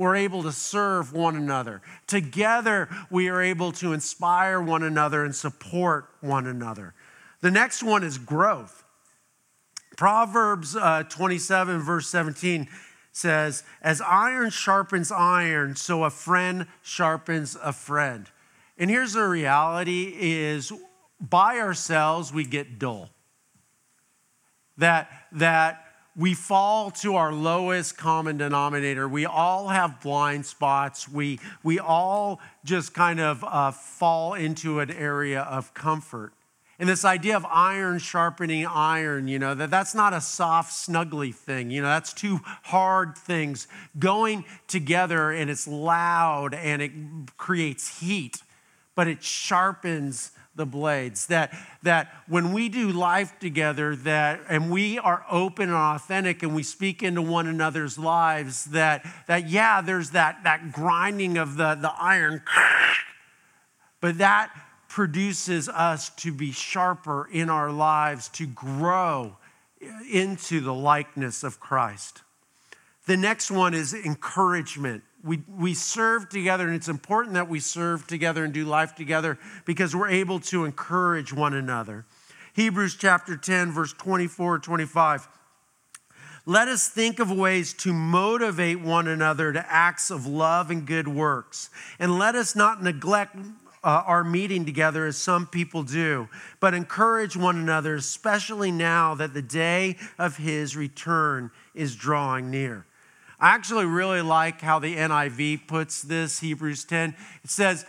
we're 0.00 0.16
able 0.16 0.42
to 0.42 0.50
serve 0.50 1.12
one 1.12 1.36
another. 1.36 1.82
Together 2.06 2.88
we 3.10 3.28
are 3.28 3.42
able 3.42 3.70
to 3.70 3.92
inspire 3.92 4.58
one 4.58 4.82
another 4.82 5.26
and 5.26 5.36
support 5.36 6.08
one 6.22 6.46
another. 6.46 6.94
The 7.42 7.50
next 7.50 7.82
one 7.82 8.02
is 8.02 8.16
growth. 8.16 8.82
Proverbs 9.98 10.74
uh, 10.74 11.02
27, 11.02 11.80
verse 11.80 12.08
17 12.08 12.66
says, 13.12 13.62
As 13.82 14.00
iron 14.00 14.48
sharpens 14.48 15.12
iron, 15.12 15.76
so 15.76 16.04
a 16.04 16.10
friend 16.10 16.66
sharpens 16.80 17.54
a 17.62 17.74
friend. 17.74 18.26
And 18.78 18.88
here's 18.88 19.12
the 19.12 19.24
reality 19.24 20.14
is 20.18 20.72
by 21.20 21.58
ourselves 21.58 22.32
we 22.32 22.44
get 22.44 22.78
dull. 22.78 23.10
That, 24.78 25.10
that 25.32 25.89
we 26.16 26.34
fall 26.34 26.90
to 26.90 27.16
our 27.16 27.32
lowest 27.32 27.96
common 27.96 28.36
denominator. 28.36 29.08
We 29.08 29.26
all 29.26 29.68
have 29.68 30.00
blind 30.00 30.44
spots. 30.44 31.08
We, 31.08 31.38
we 31.62 31.78
all 31.78 32.40
just 32.64 32.94
kind 32.94 33.20
of 33.20 33.44
uh, 33.44 33.70
fall 33.70 34.34
into 34.34 34.80
an 34.80 34.90
area 34.90 35.42
of 35.42 35.72
comfort. 35.72 36.32
And 36.80 36.88
this 36.88 37.04
idea 37.04 37.36
of 37.36 37.44
iron 37.44 37.98
sharpening 37.98 38.66
iron, 38.66 39.28
you 39.28 39.38
know, 39.38 39.54
that 39.54 39.70
that's 39.70 39.94
not 39.94 40.14
a 40.14 40.20
soft, 40.20 40.72
snuggly 40.72 41.34
thing. 41.34 41.70
You 41.70 41.82
know, 41.82 41.88
that's 41.88 42.14
two 42.14 42.40
hard 42.44 43.18
things 43.18 43.68
going 43.98 44.46
together 44.66 45.30
and 45.30 45.50
it's 45.50 45.68
loud 45.68 46.54
and 46.54 46.80
it 46.80 46.92
creates 47.36 48.00
heat, 48.00 48.42
but 48.94 49.08
it 49.08 49.22
sharpens 49.22 50.32
the 50.60 50.66
blades 50.66 51.26
that 51.26 51.52
that 51.82 52.12
when 52.28 52.52
we 52.52 52.68
do 52.68 52.92
life 52.92 53.32
together 53.40 53.96
that 53.96 54.40
and 54.48 54.70
we 54.70 54.98
are 54.98 55.24
open 55.30 55.68
and 55.70 55.76
authentic 55.76 56.42
and 56.42 56.54
we 56.54 56.62
speak 56.62 57.02
into 57.02 57.22
one 57.22 57.46
another's 57.46 57.98
lives 57.98 58.66
that 58.66 59.04
that 59.26 59.48
yeah 59.48 59.80
there's 59.80 60.10
that 60.10 60.44
that 60.44 60.70
grinding 60.70 61.36
of 61.36 61.56
the 61.56 61.74
the 61.74 61.92
iron 61.98 62.42
but 64.00 64.18
that 64.18 64.50
produces 64.90 65.68
us 65.68 66.10
to 66.16 66.32
be 66.32 66.50
sharper 66.50 67.28
in 67.32 67.48
our 67.48 67.70
lives, 67.70 68.28
to 68.28 68.46
grow 68.46 69.36
into 70.12 70.60
the 70.60 70.74
likeness 70.74 71.42
of 71.44 71.60
Christ. 71.60 72.22
The 73.06 73.16
next 73.16 73.50
one 73.50 73.72
is 73.72 73.94
encouragement. 73.94 75.04
We, 75.22 75.42
we 75.48 75.74
serve 75.74 76.28
together, 76.28 76.66
and 76.66 76.74
it's 76.74 76.88
important 76.88 77.34
that 77.34 77.48
we 77.48 77.60
serve 77.60 78.06
together 78.06 78.44
and 78.44 78.54
do 78.54 78.64
life 78.64 78.94
together 78.94 79.38
because 79.64 79.94
we're 79.94 80.08
able 80.08 80.40
to 80.40 80.64
encourage 80.64 81.32
one 81.32 81.54
another. 81.54 82.06
Hebrews 82.54 82.96
chapter 82.96 83.36
10, 83.36 83.72
verse 83.72 83.92
24 83.92 84.58
25. 84.60 85.28
Let 86.46 86.68
us 86.68 86.88
think 86.88 87.18
of 87.20 87.30
ways 87.30 87.74
to 87.74 87.92
motivate 87.92 88.80
one 88.80 89.06
another 89.06 89.52
to 89.52 89.72
acts 89.72 90.10
of 90.10 90.26
love 90.26 90.70
and 90.70 90.86
good 90.86 91.06
works. 91.06 91.70
And 91.98 92.18
let 92.18 92.34
us 92.34 92.56
not 92.56 92.82
neglect 92.82 93.36
uh, 93.82 94.02
our 94.06 94.24
meeting 94.24 94.64
together 94.64 95.06
as 95.06 95.16
some 95.16 95.46
people 95.46 95.82
do, 95.82 96.28
but 96.58 96.74
encourage 96.74 97.36
one 97.36 97.56
another, 97.56 97.94
especially 97.94 98.70
now 98.70 99.14
that 99.14 99.32
the 99.32 99.42
day 99.42 99.96
of 100.18 100.36
his 100.36 100.76
return 100.76 101.50
is 101.74 101.94
drawing 101.96 102.50
near. 102.50 102.86
I 103.40 103.54
actually 103.54 103.86
really 103.86 104.20
like 104.20 104.60
how 104.60 104.78
the 104.78 104.94
NIV 104.96 105.66
puts 105.66 106.02
this, 106.02 106.40
Hebrews 106.40 106.84
10. 106.84 107.14
It 107.42 107.50
says, 107.50 107.86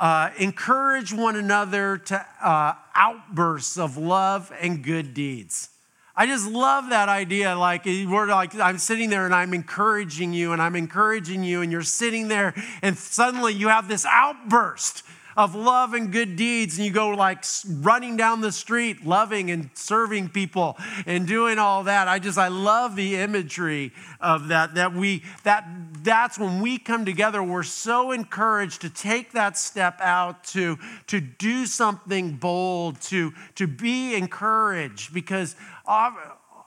uh, 0.00 0.30
encourage 0.38 1.12
one 1.12 1.36
another 1.36 1.98
to 1.98 2.26
uh, 2.42 2.72
outbursts 2.94 3.78
of 3.78 3.96
love 3.96 4.52
and 4.60 4.82
good 4.82 5.14
deeds. 5.14 5.68
I 6.16 6.26
just 6.26 6.50
love 6.50 6.90
that 6.90 7.08
idea. 7.08 7.54
Like, 7.54 7.84
we're 7.84 8.26
like, 8.26 8.54
I'm 8.56 8.78
sitting 8.78 9.10
there 9.10 9.26
and 9.26 9.34
I'm 9.34 9.54
encouraging 9.54 10.32
you, 10.32 10.52
and 10.52 10.60
I'm 10.60 10.74
encouraging 10.74 11.44
you, 11.44 11.62
and 11.62 11.70
you're 11.70 11.82
sitting 11.82 12.26
there, 12.26 12.52
and 12.82 12.98
suddenly 12.98 13.54
you 13.54 13.68
have 13.68 13.86
this 13.86 14.04
outburst 14.04 15.04
of 15.36 15.54
love 15.54 15.94
and 15.94 16.12
good 16.12 16.36
deeds, 16.36 16.76
and 16.76 16.86
you 16.86 16.92
go 16.92 17.10
like 17.10 17.44
running 17.80 18.16
down 18.16 18.40
the 18.40 18.52
street, 18.52 19.06
loving 19.06 19.50
and 19.50 19.70
serving 19.74 20.28
people 20.28 20.76
and 21.06 21.26
doing 21.26 21.58
all 21.58 21.84
that. 21.84 22.08
I 22.08 22.18
just, 22.18 22.38
I 22.38 22.48
love 22.48 22.96
the 22.96 23.16
imagery 23.16 23.92
of 24.20 24.48
that, 24.48 24.74
that 24.74 24.92
we, 24.94 25.22
that, 25.44 25.66
that's 26.02 26.38
when 26.38 26.60
we 26.60 26.78
come 26.78 27.04
together, 27.04 27.42
we're 27.42 27.62
so 27.62 28.12
encouraged 28.12 28.80
to 28.82 28.90
take 28.90 29.32
that 29.32 29.56
step 29.56 30.00
out, 30.00 30.44
to, 30.44 30.78
to 31.06 31.20
do 31.20 31.66
something 31.66 32.36
bold, 32.36 33.00
to, 33.02 33.32
to 33.54 33.66
be 33.66 34.14
encouraged, 34.14 35.14
because 35.14 35.56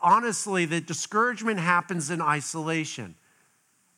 honestly, 0.02 0.66
the 0.66 0.82
discouragement 0.82 1.60
happens 1.60 2.10
in 2.10 2.22
isolation. 2.22 3.16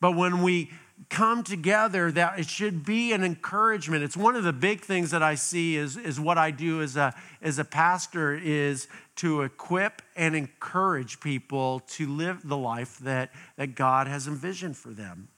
but 0.00 0.12
when 0.12 0.42
we 0.42 0.70
come 1.08 1.44
together 1.44 2.10
that 2.12 2.38
it 2.38 2.48
should 2.48 2.84
be 2.84 3.12
an 3.12 3.22
encouragement. 3.22 4.02
It's 4.02 4.16
one 4.16 4.36
of 4.36 4.44
the 4.44 4.52
big 4.52 4.80
things 4.80 5.10
that 5.12 5.22
i 5.22 5.34
see 5.34 5.76
is, 5.76 5.96
is 5.96 6.18
what 6.18 6.38
i 6.38 6.50
do 6.50 6.82
as 6.82 6.96
a, 6.96 7.14
as 7.40 7.58
a 7.58 7.64
pastor 7.64 8.34
is 8.34 8.88
to 9.16 9.42
equip 9.42 10.02
and 10.16 10.34
encourage 10.34 11.20
people 11.20 11.80
to 11.88 12.08
live 12.08 12.46
the 12.46 12.56
life 12.56 12.98
that, 12.98 13.30
that 13.56 13.74
god 13.74 14.06
has 14.06 14.26
envisioned 14.26 14.76
for 14.76 14.90
them. 14.90 15.28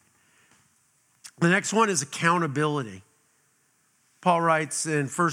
The 1.39 1.49
next 1.49 1.73
one 1.73 1.89
is 1.89 2.03
accountability. 2.03 3.03
Paul 4.21 4.41
writes 4.41 4.87
in 4.87 5.07
1 5.07 5.33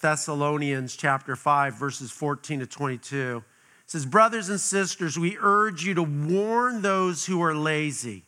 thessalonians 0.00 0.94
chapter 0.94 1.34
5 1.34 1.74
verses 1.74 2.10
14 2.10 2.60
to 2.60 2.66
22 2.66 3.42
says 3.86 4.06
brothers 4.06 4.48
and 4.48 4.60
sisters 4.60 5.18
we 5.18 5.36
urge 5.40 5.84
you 5.84 5.94
to 5.94 6.02
warn 6.02 6.80
those 6.80 7.26
who 7.26 7.42
are 7.42 7.54
lazy 7.54 8.22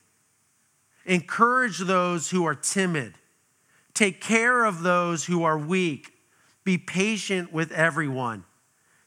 Encourage 1.06 1.78
those 1.78 2.30
who 2.30 2.44
are 2.44 2.54
timid. 2.54 3.14
Take 3.94 4.20
care 4.20 4.64
of 4.64 4.82
those 4.82 5.24
who 5.24 5.44
are 5.44 5.56
weak. 5.56 6.12
Be 6.64 6.76
patient 6.76 7.52
with 7.52 7.72
everyone. 7.72 8.44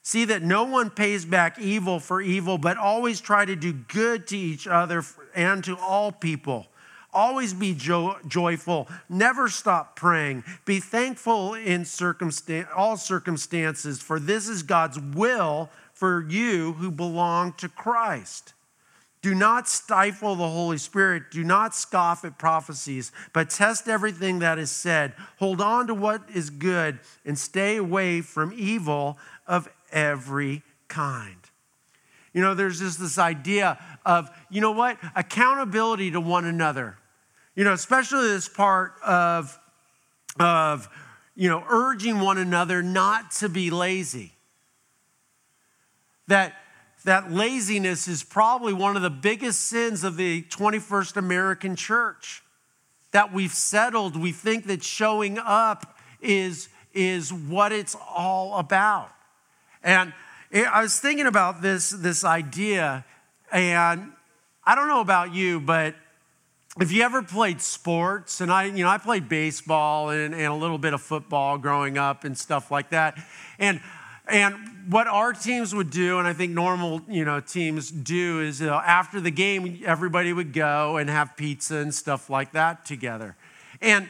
See 0.02 0.26
that 0.26 0.42
no 0.42 0.64
one 0.64 0.90
pays 0.90 1.26
back 1.26 1.60
evil 1.60 2.00
for 2.00 2.22
evil, 2.22 2.58
but 2.58 2.78
always 2.78 3.22
try 3.22 3.46
to 3.46 3.56
do 3.56 3.74
good 3.74 4.26
to 4.28 4.38
each 4.38 4.66
other 4.66 5.04
and 5.36 5.64
to 5.66 5.78
all 5.78 6.12
people. 6.12 6.68
Always 7.14 7.54
be 7.54 7.74
jo- 7.74 8.18
joyful. 8.28 8.88
Never 9.10 9.50
stop 9.50 9.96
praying. 9.96 10.46
Be 10.66 10.80
thankful 10.80 11.54
in 11.54 11.82
circumstan- 11.82 12.68
all 12.76 12.98
circumstances, 12.98 14.02
for 14.02 14.20
this 14.20 14.48
is 14.48 14.64
God's 14.64 15.00
will 15.00 15.70
for 15.94 16.26
you 16.30 16.74
who 16.74 16.92
belong 16.92 17.54
to 17.54 17.68
Christ. 17.68 18.54
Do 19.22 19.36
not 19.36 19.68
stifle 19.68 20.36
the 20.36 20.48
Holy 20.48 20.78
Spirit. 20.78 21.24
Do 21.32 21.44
not 21.44 21.76
scoff 21.76 22.24
at 22.24 22.38
prophecies, 22.38 23.12
but 23.34 23.50
test 23.50 23.90
everything 23.90 24.40
that 24.40 24.58
is 24.58 24.72
said. 24.72 25.14
Hold 25.40 25.60
on 25.60 25.88
to 25.88 25.94
what 25.94 26.22
is 26.34 26.50
good 26.50 27.00
and 27.26 27.38
stay 27.38 27.76
away 27.76 28.22
from 28.22 28.54
evil 28.56 29.18
of 29.46 29.68
every 29.92 30.64
kind. 30.88 31.36
You 32.34 32.42
know, 32.42 32.54
there's 32.54 32.80
just 32.80 33.00
this 33.00 33.18
idea 33.18 33.78
of, 34.06 34.30
you 34.50 34.62
know 34.62 34.72
what, 34.72 34.98
accountability 35.16 36.12
to 36.12 36.22
one 36.22 36.46
another. 36.46 36.98
You 37.56 37.66
know, 37.66 37.74
especially 37.74 38.28
this 38.28 38.48
part 38.48 38.94
of, 39.06 39.60
of 40.40 40.88
you 41.36 41.50
know, 41.50 41.64
urging 41.68 42.22
one 42.22 42.38
another 42.38 42.82
not 42.82 43.32
to 43.32 43.50
be 43.50 43.70
lazy. 43.70 44.34
That 46.28 46.54
that 47.06 47.32
laziness 47.32 48.08
is 48.08 48.24
probably 48.24 48.74
one 48.74 48.96
of 48.96 49.02
the 49.02 49.10
biggest 49.10 49.62
sins 49.62 50.04
of 50.04 50.18
the 50.18 50.44
21st 50.44 51.18
American 51.18 51.76
church. 51.76 52.44
That 53.12 53.34
we've 53.34 53.54
settled, 53.54 54.16
we 54.16 54.32
think 54.32 54.68
that 54.68 54.84
showing 54.84 55.40
up 55.40 55.98
is, 56.22 56.70
is 56.94 57.34
what 57.34 57.72
it's 57.72 57.96
all 57.96 58.58
about. 58.60 59.10
And 59.84 60.14
I 60.54 60.82
was 60.82 61.00
thinking 61.00 61.26
about 61.26 61.62
this, 61.62 61.90
this 61.90 62.24
idea, 62.24 63.06
and 63.52 64.12
I 64.64 64.76
don't 64.76 64.88
know 64.88 65.02
about 65.02 65.34
you, 65.34 65.60
but 65.60 65.96
if 66.80 66.92
you 66.92 67.02
ever 67.02 67.24
played 67.24 67.62
sports, 67.62 68.42
and 68.42 68.52
I, 68.52 68.66
you 68.66 68.84
know, 68.84 68.90
I 68.90 69.00
played 69.00 69.28
baseball 69.28 70.12
and, 70.12 70.34
and 70.34 70.46
a 70.46 70.54
little 70.54 70.78
bit 70.78 70.94
of 70.94 71.02
football 71.02 71.58
growing 71.58 71.98
up 71.98 72.24
and 72.24 72.38
stuff 72.38 72.72
like 72.72 72.92
that. 72.92 73.18
And 73.58 73.82
and 74.32 74.56
what 74.90 75.08
our 75.08 75.34
teams 75.34 75.76
would 75.76 75.92
do, 75.92 76.18
and 76.18 76.28
I 76.28 76.34
think 76.34 76.52
normal 76.52 77.02
you 77.08 77.26
know 77.26 77.40
teams 77.40 77.92
do, 77.92 78.42
is 78.42 78.62
uh, 78.62 78.82
after 78.86 79.22
the 79.22 79.32
game, 79.32 79.82
everybody 79.86 80.34
would 80.34 80.54
go 80.54 80.98
and 80.98 81.10
have 81.10 81.36
pizza 81.38 81.78
and 81.78 81.94
stuff 81.94 82.30
like 82.30 82.54
that 82.54 82.86
together. 82.86 83.36
And 83.82 84.10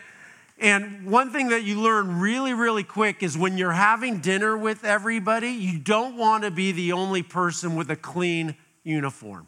and 0.60 1.06
one 1.06 1.32
thing 1.32 1.50
that 1.50 1.64
you 1.64 1.80
learn 1.80 2.20
really, 2.20 2.54
really 2.54 2.84
quick 2.84 3.24
is 3.24 3.38
when 3.38 3.58
you're 3.58 3.72
having 3.72 4.20
dinner 4.20 4.58
with 4.58 4.84
everybody, 4.84 5.50
you 5.50 5.80
don't 5.80 6.18
want 6.18 6.44
to 6.44 6.52
be 6.52 6.74
the 6.74 6.92
only 6.92 7.24
person 7.24 7.76
with 7.76 7.90
a 7.90 7.96
clean 7.96 8.56
uniform, 8.84 9.48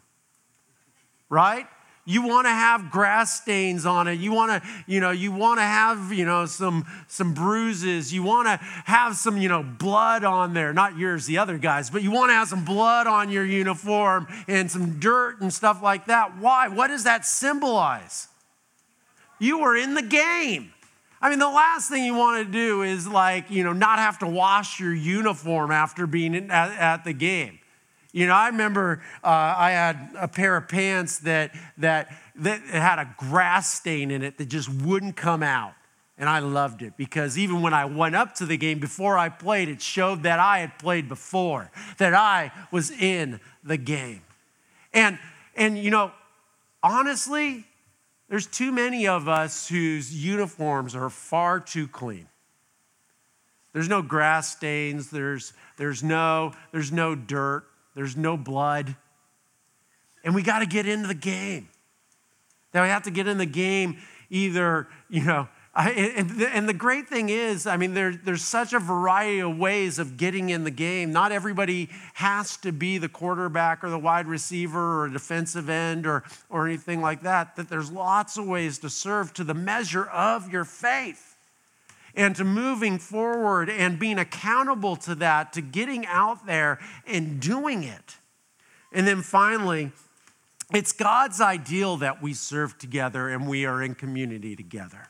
right? 1.28 1.66
You 2.04 2.26
want 2.26 2.46
to 2.46 2.50
have 2.50 2.90
grass 2.90 3.40
stains 3.40 3.86
on 3.86 4.08
it. 4.08 4.18
You 4.18 4.32
want 4.32 4.50
to, 4.50 4.68
you 4.88 4.98
know, 4.98 5.12
you 5.12 5.30
want 5.30 5.58
to 5.58 5.62
have, 5.62 6.12
you 6.12 6.24
know, 6.24 6.46
some 6.46 6.84
some 7.06 7.32
bruises. 7.32 8.12
You 8.12 8.24
want 8.24 8.48
to 8.48 8.56
have 8.86 9.14
some, 9.14 9.38
you 9.38 9.48
know, 9.48 9.62
blood 9.62 10.24
on 10.24 10.52
there. 10.52 10.72
Not 10.72 10.98
yours, 10.98 11.26
the 11.26 11.38
other 11.38 11.58
guys, 11.58 11.90
but 11.90 12.02
you 12.02 12.10
want 12.10 12.30
to 12.30 12.34
have 12.34 12.48
some 12.48 12.64
blood 12.64 13.06
on 13.06 13.30
your 13.30 13.44
uniform 13.44 14.26
and 14.48 14.68
some 14.68 14.98
dirt 14.98 15.40
and 15.40 15.52
stuff 15.52 15.80
like 15.80 16.06
that. 16.06 16.38
Why? 16.38 16.66
What 16.66 16.88
does 16.88 17.04
that 17.04 17.24
symbolize? 17.24 18.26
You 19.38 19.60
were 19.60 19.76
in 19.76 19.94
the 19.94 20.02
game. 20.02 20.72
I 21.20 21.30
mean, 21.30 21.38
the 21.38 21.48
last 21.48 21.88
thing 21.88 22.04
you 22.04 22.14
want 22.14 22.44
to 22.44 22.52
do 22.52 22.82
is 22.82 23.06
like, 23.06 23.48
you 23.48 23.62
know, 23.62 23.72
not 23.72 24.00
have 24.00 24.18
to 24.20 24.26
wash 24.26 24.80
your 24.80 24.92
uniform 24.92 25.70
after 25.70 26.08
being 26.08 26.34
at, 26.34 26.50
at 26.50 27.04
the 27.04 27.12
game. 27.12 27.60
You 28.12 28.26
know, 28.26 28.34
I 28.34 28.48
remember 28.48 29.02
uh, 29.24 29.54
I 29.56 29.70
had 29.70 30.10
a 30.18 30.28
pair 30.28 30.56
of 30.56 30.68
pants 30.68 31.20
that, 31.20 31.54
that, 31.78 32.14
that 32.36 32.60
had 32.60 32.98
a 32.98 33.14
grass 33.16 33.74
stain 33.74 34.10
in 34.10 34.22
it 34.22 34.36
that 34.36 34.46
just 34.46 34.68
wouldn't 34.68 35.16
come 35.16 35.42
out. 35.42 35.72
And 36.18 36.28
I 36.28 36.40
loved 36.40 36.82
it 36.82 36.92
because 36.98 37.38
even 37.38 37.62
when 37.62 37.72
I 37.72 37.86
went 37.86 38.14
up 38.14 38.34
to 38.36 38.46
the 38.46 38.58
game 38.58 38.78
before 38.78 39.16
I 39.16 39.30
played, 39.30 39.68
it 39.68 39.80
showed 39.80 40.24
that 40.24 40.38
I 40.38 40.58
had 40.58 40.78
played 40.78 41.08
before, 41.08 41.70
that 41.96 42.12
I 42.12 42.52
was 42.70 42.90
in 42.90 43.40
the 43.64 43.78
game. 43.78 44.20
And, 44.92 45.18
and 45.56 45.78
you 45.78 45.90
know, 45.90 46.12
honestly, 46.82 47.64
there's 48.28 48.46
too 48.46 48.72
many 48.72 49.08
of 49.08 49.26
us 49.26 49.68
whose 49.68 50.14
uniforms 50.14 50.94
are 50.94 51.08
far 51.08 51.58
too 51.60 51.88
clean. 51.88 52.28
There's 53.72 53.88
no 53.88 54.02
grass 54.02 54.54
stains, 54.54 55.10
there's, 55.10 55.54
there's, 55.78 56.02
no, 56.02 56.52
there's 56.72 56.92
no 56.92 57.14
dirt 57.14 57.64
there's 57.94 58.16
no 58.16 58.36
blood. 58.36 58.96
And 60.24 60.34
we 60.34 60.42
got 60.42 60.60
to 60.60 60.66
get 60.66 60.86
into 60.86 61.08
the 61.08 61.14
game. 61.14 61.68
Now 62.72 62.82
we 62.82 62.88
have 62.88 63.02
to 63.02 63.10
get 63.10 63.28
in 63.28 63.38
the 63.38 63.46
game 63.46 63.98
either, 64.30 64.88
you 65.10 65.24
know, 65.24 65.48
I, 65.74 65.90
and, 65.90 66.28
the, 66.28 66.48
and, 66.54 66.68
the, 66.68 66.74
great 66.74 67.08
thing 67.08 67.30
is, 67.30 67.66
I 67.66 67.78
mean, 67.78 67.94
there, 67.94 68.14
there's 68.14 68.44
such 68.44 68.74
a 68.74 68.78
variety 68.78 69.40
of 69.40 69.56
ways 69.56 69.98
of 69.98 70.18
getting 70.18 70.50
in 70.50 70.64
the 70.64 70.70
game. 70.70 71.12
Not 71.12 71.32
everybody 71.32 71.88
has 72.12 72.58
to 72.58 72.72
be 72.72 72.98
the 72.98 73.08
quarterback 73.08 73.82
or 73.82 73.88
the 73.88 73.98
wide 73.98 74.26
receiver 74.26 75.02
or 75.02 75.08
defensive 75.08 75.70
end 75.70 76.06
or, 76.06 76.24
or 76.50 76.66
anything 76.66 77.00
like 77.00 77.22
that. 77.22 77.56
That 77.56 77.70
there's 77.70 77.90
lots 77.90 78.36
of 78.36 78.46
ways 78.46 78.80
to 78.80 78.90
serve 78.90 79.32
to 79.34 79.44
the 79.44 79.54
measure 79.54 80.04
of 80.04 80.52
your 80.52 80.66
faith 80.66 81.31
and 82.14 82.36
to 82.36 82.44
moving 82.44 82.98
forward 82.98 83.70
and 83.70 83.98
being 83.98 84.18
accountable 84.18 84.96
to 84.96 85.14
that, 85.16 85.52
to 85.54 85.60
getting 85.60 86.06
out 86.06 86.46
there 86.46 86.78
and 87.06 87.40
doing 87.40 87.84
it. 87.84 88.16
And 88.92 89.06
then 89.06 89.22
finally, 89.22 89.92
it's 90.72 90.92
God's 90.92 91.40
ideal 91.40 91.96
that 91.98 92.22
we 92.22 92.34
serve 92.34 92.78
together 92.78 93.28
and 93.28 93.48
we 93.48 93.64
are 93.64 93.82
in 93.82 93.94
community 93.94 94.56
together. 94.56 95.08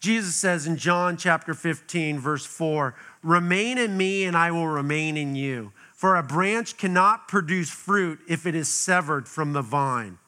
Jesus 0.00 0.36
says 0.36 0.66
in 0.66 0.76
John 0.76 1.16
chapter 1.16 1.54
15, 1.54 2.20
verse 2.20 2.46
4 2.46 2.94
Remain 3.22 3.78
in 3.78 3.96
me, 3.96 4.24
and 4.24 4.36
I 4.36 4.52
will 4.52 4.68
remain 4.68 5.16
in 5.16 5.34
you. 5.34 5.72
For 5.92 6.14
a 6.14 6.22
branch 6.22 6.76
cannot 6.76 7.26
produce 7.26 7.70
fruit 7.70 8.20
if 8.28 8.46
it 8.46 8.54
is 8.54 8.68
severed 8.68 9.26
from 9.26 9.52
the 9.52 9.62
vine, 9.62 10.18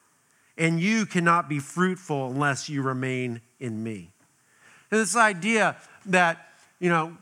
and 0.57 0.81
you 0.81 1.05
cannot 1.05 1.47
be 1.47 1.59
fruitful 1.59 2.29
unless 2.29 2.67
you 2.67 2.81
remain 2.81 3.39
in 3.59 3.81
me. 3.81 4.11
This 4.91 5.15
idea 5.15 5.77
that, 6.05 6.49
you 6.79 6.89
know, 6.89 7.17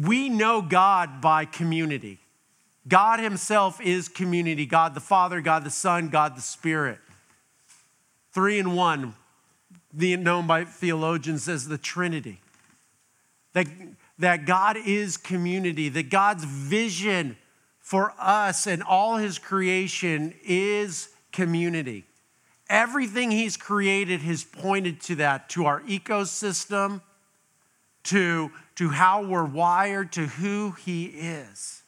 we 0.00 0.28
know 0.28 0.62
God 0.62 1.20
by 1.20 1.46
community. 1.46 2.18
God 2.86 3.18
Himself 3.18 3.80
is 3.80 4.08
community 4.08 4.66
God 4.66 4.94
the 4.94 5.00
Father, 5.00 5.40
God 5.40 5.64
the 5.64 5.70
Son, 5.70 6.08
God 6.08 6.36
the 6.36 6.42
Spirit. 6.42 6.98
Three 8.32 8.58
in 8.58 8.74
one, 8.74 9.14
known 9.92 10.46
by 10.46 10.64
theologians 10.64 11.48
as 11.48 11.66
the 11.66 11.78
Trinity. 11.78 12.40
That, 13.54 13.66
that 14.18 14.44
God 14.44 14.76
is 14.76 15.16
community, 15.16 15.88
that 15.88 16.10
God's 16.10 16.44
vision 16.44 17.36
for 17.80 18.12
us 18.18 18.66
and 18.66 18.82
all 18.82 19.16
His 19.16 19.38
creation 19.38 20.34
is 20.44 21.08
community. 21.32 22.04
Everything 22.68 23.30
He's 23.30 23.56
created 23.56 24.20
has 24.22 24.44
pointed 24.44 25.00
to 25.02 25.16
that, 25.16 25.48
to 25.50 25.66
our 25.66 25.80
ecosystem, 25.82 27.00
to, 28.04 28.50
to 28.76 28.88
how 28.90 29.24
we're 29.24 29.44
wired, 29.44 30.12
to 30.12 30.26
who 30.26 30.72
He 30.72 31.06
is. 31.06 31.82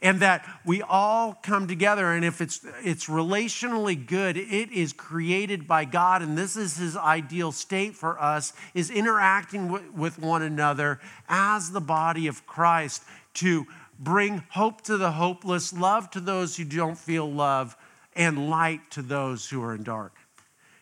And 0.00 0.20
that 0.20 0.46
we 0.66 0.82
all 0.82 1.32
come 1.42 1.66
together, 1.66 2.12
and 2.12 2.24
if 2.24 2.40
it's, 2.40 2.60
it's 2.82 3.06
relationally 3.06 4.06
good, 4.06 4.36
it 4.36 4.70
is 4.70 4.92
created 4.92 5.66
by 5.66 5.86
God, 5.86 6.20
and 6.20 6.36
this 6.36 6.56
is 6.56 6.76
His 6.76 6.96
ideal 6.96 7.52
state 7.52 7.96
for 7.96 8.20
us, 8.20 8.52
is 8.74 8.90
interacting 8.90 9.70
with, 9.70 9.90
with 9.92 10.18
one 10.18 10.42
another 10.42 11.00
as 11.28 11.70
the 11.70 11.80
body 11.80 12.26
of 12.26 12.46
Christ 12.46 13.02
to 13.34 13.66
bring 13.98 14.44
hope 14.50 14.82
to 14.82 14.96
the 14.96 15.12
hopeless, 15.12 15.72
love 15.72 16.10
to 16.10 16.20
those 16.20 16.56
who 16.56 16.64
don't 16.64 16.98
feel 16.98 17.30
love, 17.30 17.76
and 18.16 18.48
light 18.48 18.90
to 18.92 19.02
those 19.02 19.48
who 19.48 19.62
are 19.62 19.74
in 19.74 19.82
dark. 19.82 20.12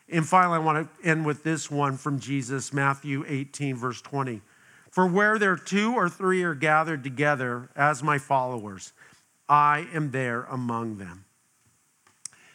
And 0.08 0.28
finally, 0.28 0.56
I 0.56 0.58
want 0.58 0.88
to 1.02 1.08
end 1.08 1.24
with 1.24 1.42
this 1.42 1.70
one 1.70 1.96
from 1.96 2.20
Jesus, 2.20 2.72
Matthew 2.72 3.24
18, 3.26 3.76
verse 3.76 4.02
20. 4.02 4.42
For 4.90 5.06
where 5.06 5.38
there 5.38 5.56
two 5.56 5.94
or 5.94 6.08
three 6.08 6.42
are 6.42 6.54
gathered 6.54 7.02
together 7.02 7.70
as 7.74 8.02
my 8.02 8.18
followers, 8.18 8.92
I 9.48 9.86
am 9.94 10.10
there 10.10 10.42
among 10.44 10.98
them. 10.98 11.24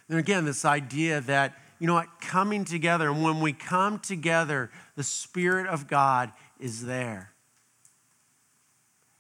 And 0.08 0.20
again, 0.20 0.46
this 0.46 0.64
idea 0.64 1.20
that, 1.22 1.58
you 1.80 1.88
know 1.88 1.96
what, 1.96 2.22
coming 2.22 2.64
together, 2.64 3.10
and 3.10 3.24
when 3.24 3.42
we 3.42 3.54
come 3.54 3.98
together, 4.00 4.70
the 4.96 5.04
Spirit 5.04 5.68
of 5.68 5.88
God 5.88 6.32
is 6.60 6.86
there. 6.86 7.32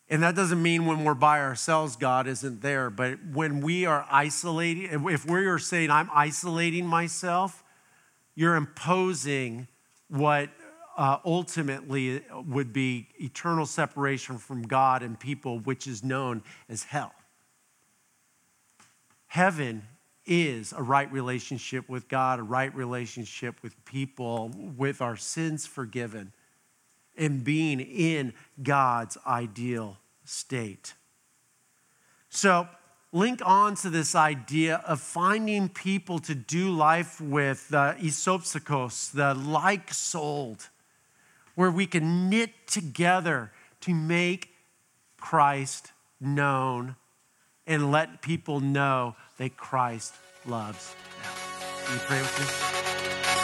And 0.09 0.23
that 0.23 0.35
doesn't 0.35 0.61
mean 0.61 0.85
when 0.85 1.03
we're 1.03 1.13
by 1.13 1.41
ourselves, 1.41 1.97
God 1.97 2.27
isn't 2.27 2.61
there. 2.61 2.89
But 2.89 3.19
when 3.33 3.59
we 3.59 3.85
are 3.85 4.05
isolating, 4.09 5.09
if 5.09 5.25
we 5.25 5.45
are 5.45 5.59
saying, 5.59 5.91
I'm 5.91 6.09
isolating 6.13 6.85
myself, 6.85 7.63
you're 8.33 8.55
imposing 8.55 9.67
what 10.07 10.49
uh, 10.97 11.17
ultimately 11.25 12.21
would 12.47 12.71
be 12.71 13.07
eternal 13.19 13.65
separation 13.65 14.37
from 14.37 14.63
God 14.63 15.03
and 15.03 15.19
people, 15.19 15.59
which 15.59 15.87
is 15.87 16.03
known 16.03 16.41
as 16.69 16.83
hell. 16.83 17.13
Heaven 19.27 19.83
is 20.25 20.73
a 20.73 20.81
right 20.81 21.11
relationship 21.11 21.87
with 21.87 22.07
God, 22.07 22.39
a 22.39 22.43
right 22.43 22.73
relationship 22.73 23.61
with 23.61 23.73
people, 23.85 24.51
with 24.77 25.01
our 25.01 25.15
sins 25.15 25.67
forgiven, 25.67 26.33
and 27.17 27.43
being 27.43 27.80
in 27.80 28.34
God's 28.62 29.17
ideal 29.25 29.97
state. 30.23 30.93
So, 32.30 32.67
link 33.12 33.41
on 33.43 33.75
to 33.75 33.89
this 33.89 34.15
idea 34.15 34.84
of 34.86 35.01
finding 35.01 35.69
people 35.69 36.19
to 36.19 36.36
do 36.36 36.69
life 36.69 37.19
with, 37.19 37.69
the 37.69 37.80
uh, 37.80 37.95
the 39.13 39.34
like 39.34 39.93
souled, 39.93 40.69
where 41.56 41.71
we 41.71 41.88
can 41.88 42.30
knit 42.30 42.51
together 42.67 43.51
to 43.82 43.93
make 43.93 44.53
Christ 45.19 45.91
known 46.19 46.95
and 47.65 47.91
let 47.91 48.21
people 48.21 48.60
know 48.60 49.15
that 49.38 49.58
Christ 49.58 50.13
loves 50.45 50.93
them. 51.23 51.34
Can 51.86 51.93
you 51.93 52.01
pray 52.06 52.21
with 52.21 53.34
me? 53.34 53.37